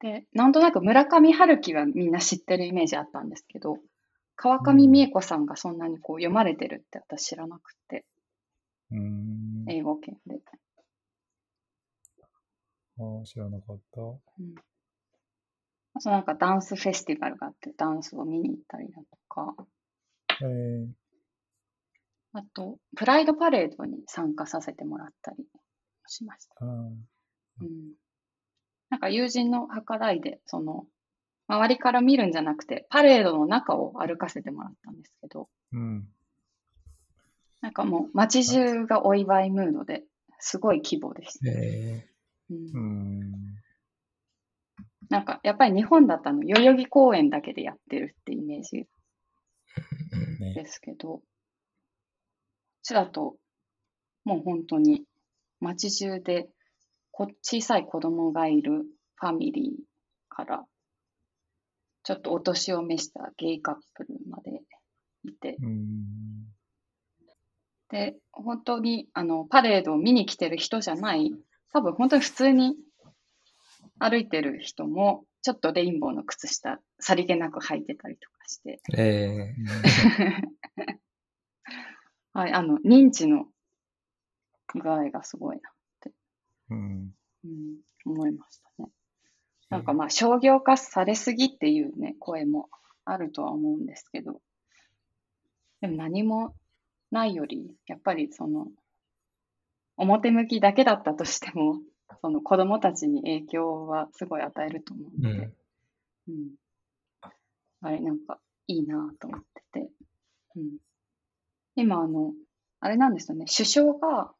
[0.00, 3.78] で、なんとなく村上春樹はみんな知ってるイメージあったんですけど、
[4.40, 8.04] 川上美恵子さんがそんなにこう読まれてるって私知らなくて、
[8.92, 9.64] うん。
[9.68, 10.40] 英語圏で。
[13.00, 14.00] ああ、知らなかった。
[14.00, 14.54] うん、
[15.94, 19.56] あとなんかダンスフェスティバルがあって、ダンスを見に行ったりだとか、
[20.40, 20.88] えー、
[22.32, 25.44] あと、プライドパレードに参加させてもらったり
[26.06, 26.64] しました。
[26.64, 27.92] うん、
[28.88, 30.86] なんか友人の計らいで、その、
[31.48, 36.08] 周りから見るんじゃなくて、パレードの中を歩かせてもらったんですけど、うん。
[37.60, 40.04] なんかもう街中がお祝いムードで、
[40.38, 41.50] すごい規模でした。
[41.50, 42.06] え
[42.50, 43.32] うんうん。
[45.08, 48.86] なんかやっぱり日本だったの代々木公園だけでやってるってイメージ。
[50.54, 51.28] ですけど、こっ
[52.82, 53.36] ちだと
[54.24, 55.04] もう本当に
[55.60, 56.48] 街中で
[57.10, 58.84] こ小さい子供がいる
[59.16, 59.72] ファミリー
[60.28, 60.64] から
[62.08, 64.62] ちょっとお年を召したゲイカップルまで
[65.24, 66.46] いて、うん。
[67.90, 71.34] で、本当にあのパレードを見に来てる人じゃない、
[71.70, 72.76] 多分本当に普通に
[73.98, 79.52] 歩いてる人も、ちょっとレインボーの靴下、さりげなく履いてたりとかして、え
[82.32, 83.48] はい、あの、認知の
[84.72, 85.70] 具合がすごいな、
[86.70, 87.14] うん。
[87.44, 88.67] うん、思いましたね。
[89.70, 92.68] なんかまあ、商業化されすぎっていうね、声も
[93.04, 94.40] あるとは思うんですけど、
[95.80, 96.54] でも何も
[97.10, 98.68] ないより、やっぱりその、
[99.96, 101.80] 表向きだけだったとしても、
[102.22, 105.54] その子供たちに影響はすごい与えると思ううので、ん。
[106.28, 106.54] うん。
[107.80, 109.90] あれ、なんか、いいなと思ってて。
[110.56, 110.78] うん。
[111.76, 112.32] 今、あの、
[112.80, 114.34] あれなんですよね、首相が、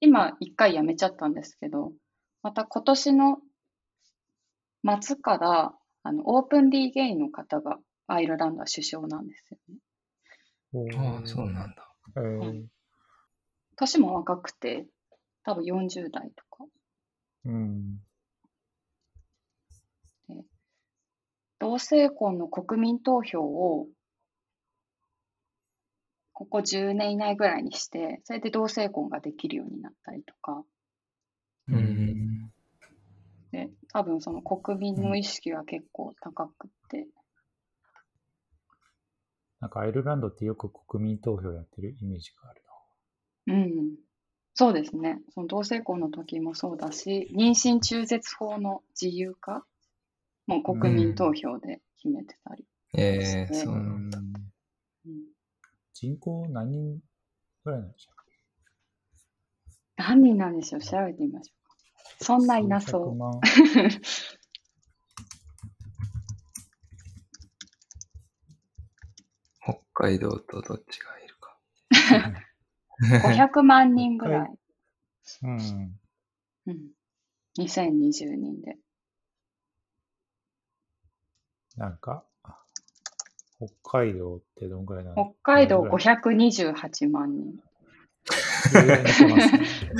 [0.00, 1.92] 今、一回辞めちゃったんですけど、
[2.42, 3.38] また今年の
[4.82, 9.76] 末から、あの、オープンリーゲイの方がアイルランドは首相なんですよね。
[10.72, 11.94] おああ、そうなんだ。
[12.16, 12.66] えー
[13.76, 14.86] 年も若くて、
[15.42, 16.66] 多分40代とか。
[17.46, 17.98] うん。
[21.58, 23.86] 同性婚の国民投票を、
[26.32, 30.64] ここ10年以内ぐらいにして、それで同性婚ができるようになったりとか、
[31.68, 31.76] う。
[31.76, 32.50] ん。
[33.52, 37.08] で、多分その国民の意識が結構高くって、
[39.60, 42.62] なんかアイルランドってよく国民投票やってるイメージがある
[43.46, 43.96] うん。
[44.54, 45.20] そうですね。
[45.34, 49.64] その同性婚の時もそうだし、妊娠中絶法の自由化
[50.46, 52.64] も国民投票で決めてたり。
[52.94, 53.80] ええそうな。
[53.80, 54.18] なんだ。
[54.18, 55.14] うん
[55.92, 57.00] 人口何人
[57.64, 58.12] ぐらいなんでしょ
[59.96, 60.80] 何人なんでしょう？
[60.80, 61.59] 調べてみましょうか。
[62.22, 63.16] そんうないな数そう。
[69.62, 71.58] 北海道とどっちがいるか。
[73.26, 74.58] 500万人ぐらい。
[75.42, 75.98] うん。
[76.66, 76.90] うん。
[77.58, 78.78] 2020人で。
[81.76, 82.26] なんか、
[83.56, 87.62] 北海道ってどんぐらいなの北海道同じぐらい528万人。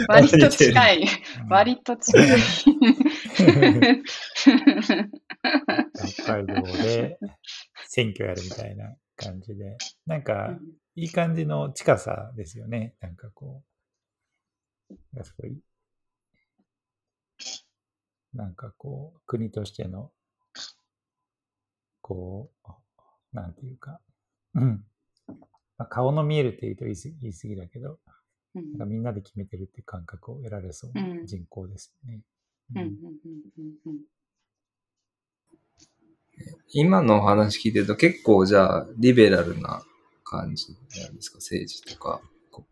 [0.09, 1.03] 割と近い。
[1.03, 2.27] うん割と近い。
[6.15, 7.19] 北海道で
[7.87, 9.77] 選挙やるみたいな感じで、
[10.07, 10.59] なんか、
[10.97, 12.95] いい感じの近さですよね。
[13.01, 13.63] なんかこ
[14.91, 15.59] う、がすごい、
[18.35, 20.13] なんかこう、国としての、
[22.01, 22.69] こう、
[23.33, 24.01] なんていうか、
[24.55, 24.85] うん。
[25.79, 26.97] まあ、顔の見えるって言うと言い
[27.35, 27.99] 過ぎだけど、
[28.55, 32.21] うんなんかみんなで決めてるっていう感覚を得られそうなうん人口ですよね。
[32.75, 32.95] うんうんうん
[33.59, 33.99] うんうん
[36.73, 39.83] 今のお話聞いてると結構じゃあリベラルな
[40.25, 40.73] 感じ
[41.03, 41.37] なんですか？
[41.37, 42.23] 政治とか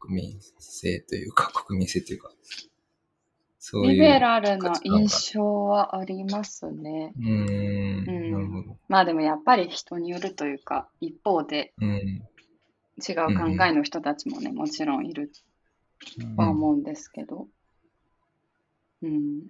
[0.01, 2.31] 国民性というか国民性というか。
[3.59, 3.93] そういう。
[3.93, 7.13] リベラルな印象はありますね。
[7.19, 7.29] うーん。
[7.29, 8.77] うんなるほど。
[8.89, 11.99] まあでもやっぱり人によるというか、一方でうん。
[13.07, 15.31] 違う考えの人たちもね、もちろんいる
[16.37, 17.49] は思うんですけど。
[19.03, 19.43] うん。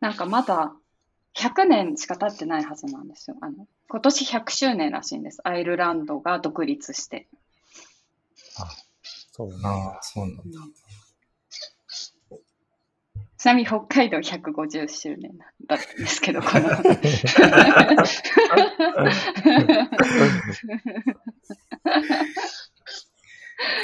[0.00, 0.74] なんかまだ
[1.34, 3.36] 100年しか経ってないはずなんですよ。
[3.40, 5.40] あの今年100周年らしいんです。
[5.44, 7.26] アイルランドが独立して。
[9.32, 9.54] そうね。
[9.64, 10.42] ああ、そうなんだ。
[13.44, 15.36] ちなみに北海道150周年
[15.68, 16.64] だったんですけど、この。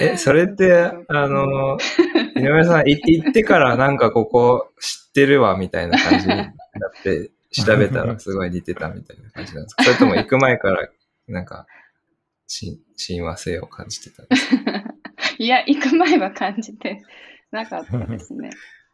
[0.00, 1.76] え、それって、あの、
[2.36, 6.46] 井上さん、行って行ってからなんかここ知ってるわみたいな感じになっ
[7.02, 9.82] て、調べたら すごい似てたみたいな感じなんですか？
[9.84, 10.88] それとも行く前から、
[11.28, 11.66] なんか、
[12.46, 14.84] し親和性を感じてたんですか？
[15.36, 17.02] いや、行く前は感じて
[17.50, 18.48] なかったですね。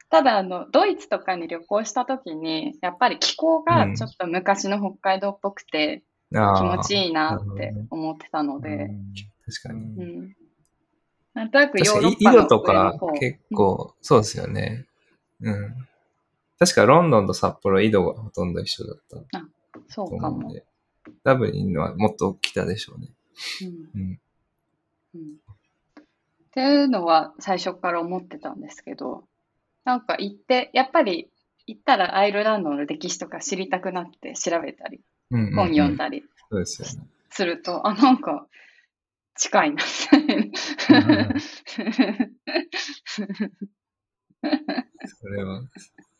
[0.08, 9.80] ただあの、ドイツとかに旅行したときに、やっぱり気候がちょっと昔の北海道っぽくて気ああ持ちいいなって思ってたのうで、ん確かに。
[9.80, 10.36] うん
[11.34, 14.86] なんとなくヨーロッパの色とか結構、そうですよね。
[15.42, 15.74] うん。
[16.58, 18.96] 確かロンドンと札幌、緯度がほとんど一緒だっ
[19.30, 19.42] た
[19.88, 20.50] そうかも。
[21.24, 23.08] ダブリンはもっと北でしょうね。
[23.94, 24.20] うんうん。
[25.14, 25.22] うん
[26.02, 29.24] っていうのは最初から思ってたんですけど、
[29.86, 31.30] なんか行って、やっぱり
[31.66, 37.08] 行ったらアイルランドの歴史とか知りたくなって調べたり、うんうんうん本読んだりそうですよね。
[37.30, 38.46] すると、あ、なんか
[39.36, 39.82] 近いな。
[39.84, 40.16] そ
[45.28, 45.62] れは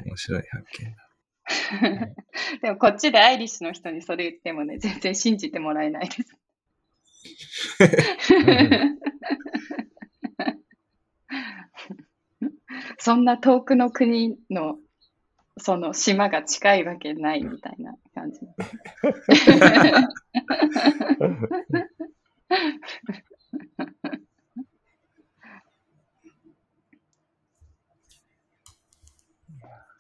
[0.05, 1.07] 面白い発見だ。
[2.63, 6.37] でもこっちでアイリッシュの人にそれ言ってもね、全然信じてもらえないです。
[12.99, 14.79] そんな遠くの国の
[15.59, 18.41] その島が近いわけないみたいな感じ。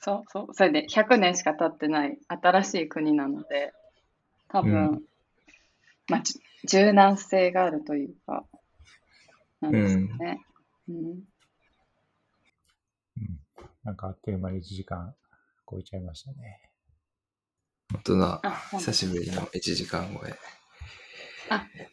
[0.00, 0.54] そうそう。
[0.54, 3.72] それで100年しか経ってない新しい国なので、
[4.48, 5.02] 多分、うん
[6.08, 8.44] まあ、じ柔軟性があるというか、
[9.60, 10.44] なんですかね。
[10.88, 11.24] うんうん
[13.96, 15.14] なんかあっという間に1時間
[15.68, 16.60] 超えちゃいましたね。
[17.90, 18.42] 本当だ。
[18.72, 20.34] 久しぶりの1時間超え。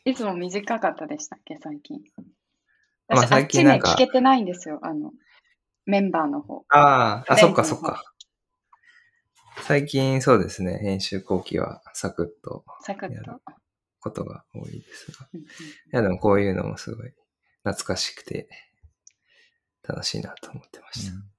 [0.04, 2.02] いつも短かったでしたっけ、最近。
[3.08, 5.12] まあ私、あっ最近なんか聞けてないんですよ、あの、
[5.86, 6.66] メンバーの方。
[6.68, 8.04] ああ、そっかそっか。
[9.62, 13.34] 最近そうですね、編集後期はサクッとサクッとやる。
[14.02, 15.30] ことが多いですが。
[15.34, 15.48] うんうんい
[15.92, 17.14] や、でもこういうのもすごい
[17.64, 18.50] 懐かしくて
[19.88, 21.14] 楽しいなと思ってました。
[21.14, 21.33] うん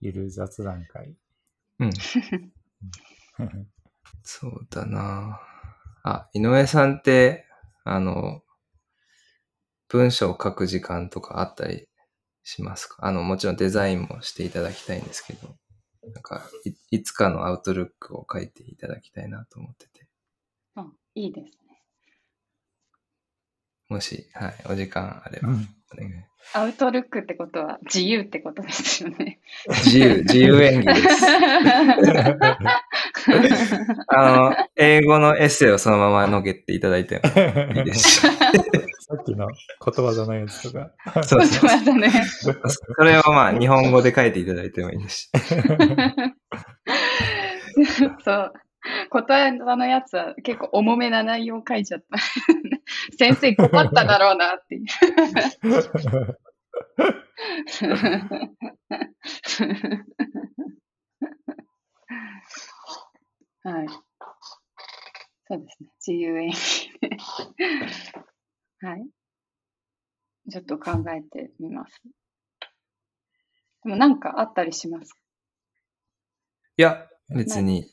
[0.00, 1.14] ゆる雑談会。
[1.78, 1.90] うん。
[4.22, 5.40] そうだな
[6.02, 7.46] あ、井上さんって、
[7.84, 8.42] あの、
[9.88, 11.88] 文章を書く時間とかあったり
[12.42, 13.04] しますか？
[13.06, 15.56] あの、もちろんデザインもしていただきたいんですけど、
[16.12, 20.08] なんかい、いつかのアウトルックを書いていただきたいなと思ってて、
[20.76, 21.59] あいいですね。
[23.90, 26.12] もし、はい、お時間あればうんお願い。
[26.52, 29.38] アウトルックってことは自由ってことですよね。
[29.84, 31.26] 自由、 自由演技です。
[34.08, 37.22] あの、英語のエッセイをそのままのけていただいても
[37.74, 38.20] いいですし。
[39.10, 39.48] さっきの
[39.80, 40.92] ことわざのやつとか。
[41.22, 42.10] そうそね。
[42.24, 42.52] そ
[43.02, 45.30] れをまあ、日本語で書いていただいてもいいですし。
[48.24, 48.52] そう。
[49.10, 52.18] ことわざのやつは結構重めな内容を書いちゃった。
[53.18, 54.86] 先生困っただろうなっていう。
[63.62, 63.88] はい。
[65.48, 65.88] そうですね。
[66.06, 67.16] 自由演技で。
[68.86, 69.06] はい。
[70.50, 72.00] ちょっと考えてみます。
[73.84, 75.14] でもなんかあったりします？
[76.76, 77.84] いや、別に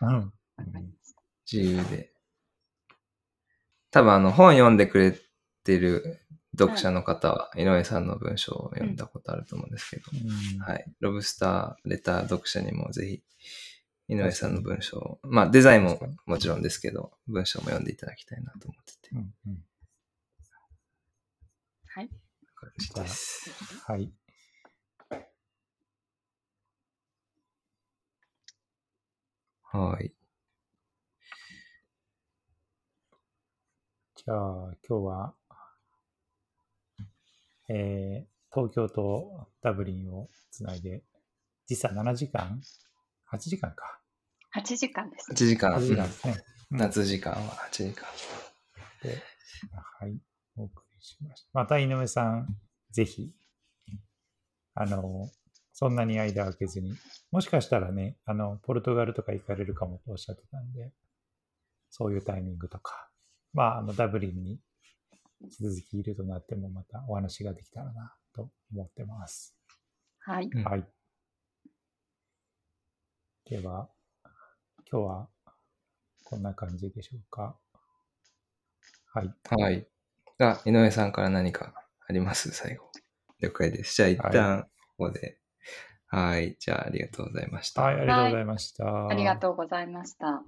[0.00, 0.32] うん。
[1.50, 2.12] 自由で。
[3.90, 5.18] 多分あの、本読んでくれ
[5.64, 6.20] てる
[6.58, 10.60] 読者の方は井上さんの文章を読んだことあると思うんですけど、うん。
[10.60, 10.84] はい。
[11.00, 13.22] ロブスターレター読者にもぜひ、
[14.14, 19.64] 井上さんの文章を、まあデザインももちろんですけど、文章も読んでいただきたいなと思ってて、うんうん。
[21.86, 22.10] はい。
[23.86, 24.12] はい。
[29.72, 30.12] はい。
[34.16, 35.34] じゃあ、今日は、
[37.68, 41.04] えー東京とダブリンをつないで、
[41.68, 42.60] 時差7時間
[43.32, 44.00] ?8 時間か。
[44.56, 45.34] 8時間です8。
[45.46, 46.44] 時間、8時間ですね。
[46.72, 47.38] うん 夏時間は
[47.70, 48.08] 8時間。
[49.02, 49.22] で、
[50.00, 50.20] はい、
[50.56, 51.48] お送りしました。
[51.52, 52.60] また井上さん、
[52.90, 53.32] ぜひ、
[54.74, 55.30] あの、
[55.80, 56.94] そんなに間空けずに、
[57.32, 60.92] もしかしたらね、あの、ポルトガルとか行かれるかもとおっしゃってたんで、
[61.88, 63.08] そういうタイミングとか、
[63.54, 64.60] まあ、あの、ダブリンに
[65.40, 69.56] 引き続きいるとなっても、またお話ができたらな、と思ってます。
[70.18, 70.50] はい。
[70.52, 70.86] うんはい。
[73.46, 73.88] では、
[74.92, 75.28] 今日は
[76.24, 77.58] こんな感じでしょうか。
[79.14, 79.34] はい。
[79.48, 79.88] はい。
[80.40, 81.72] あ、井上さんから何か
[82.06, 82.50] あります？
[82.50, 82.92] 最後。
[83.40, 83.96] 了解です。
[83.96, 84.68] じゃあ一旦、
[84.98, 85.39] ここで。
[86.10, 86.56] はい。
[86.58, 87.82] じゃあありがとうございました。
[87.82, 89.08] はい、ありがとうございました。
[89.08, 90.42] ありがとうございました。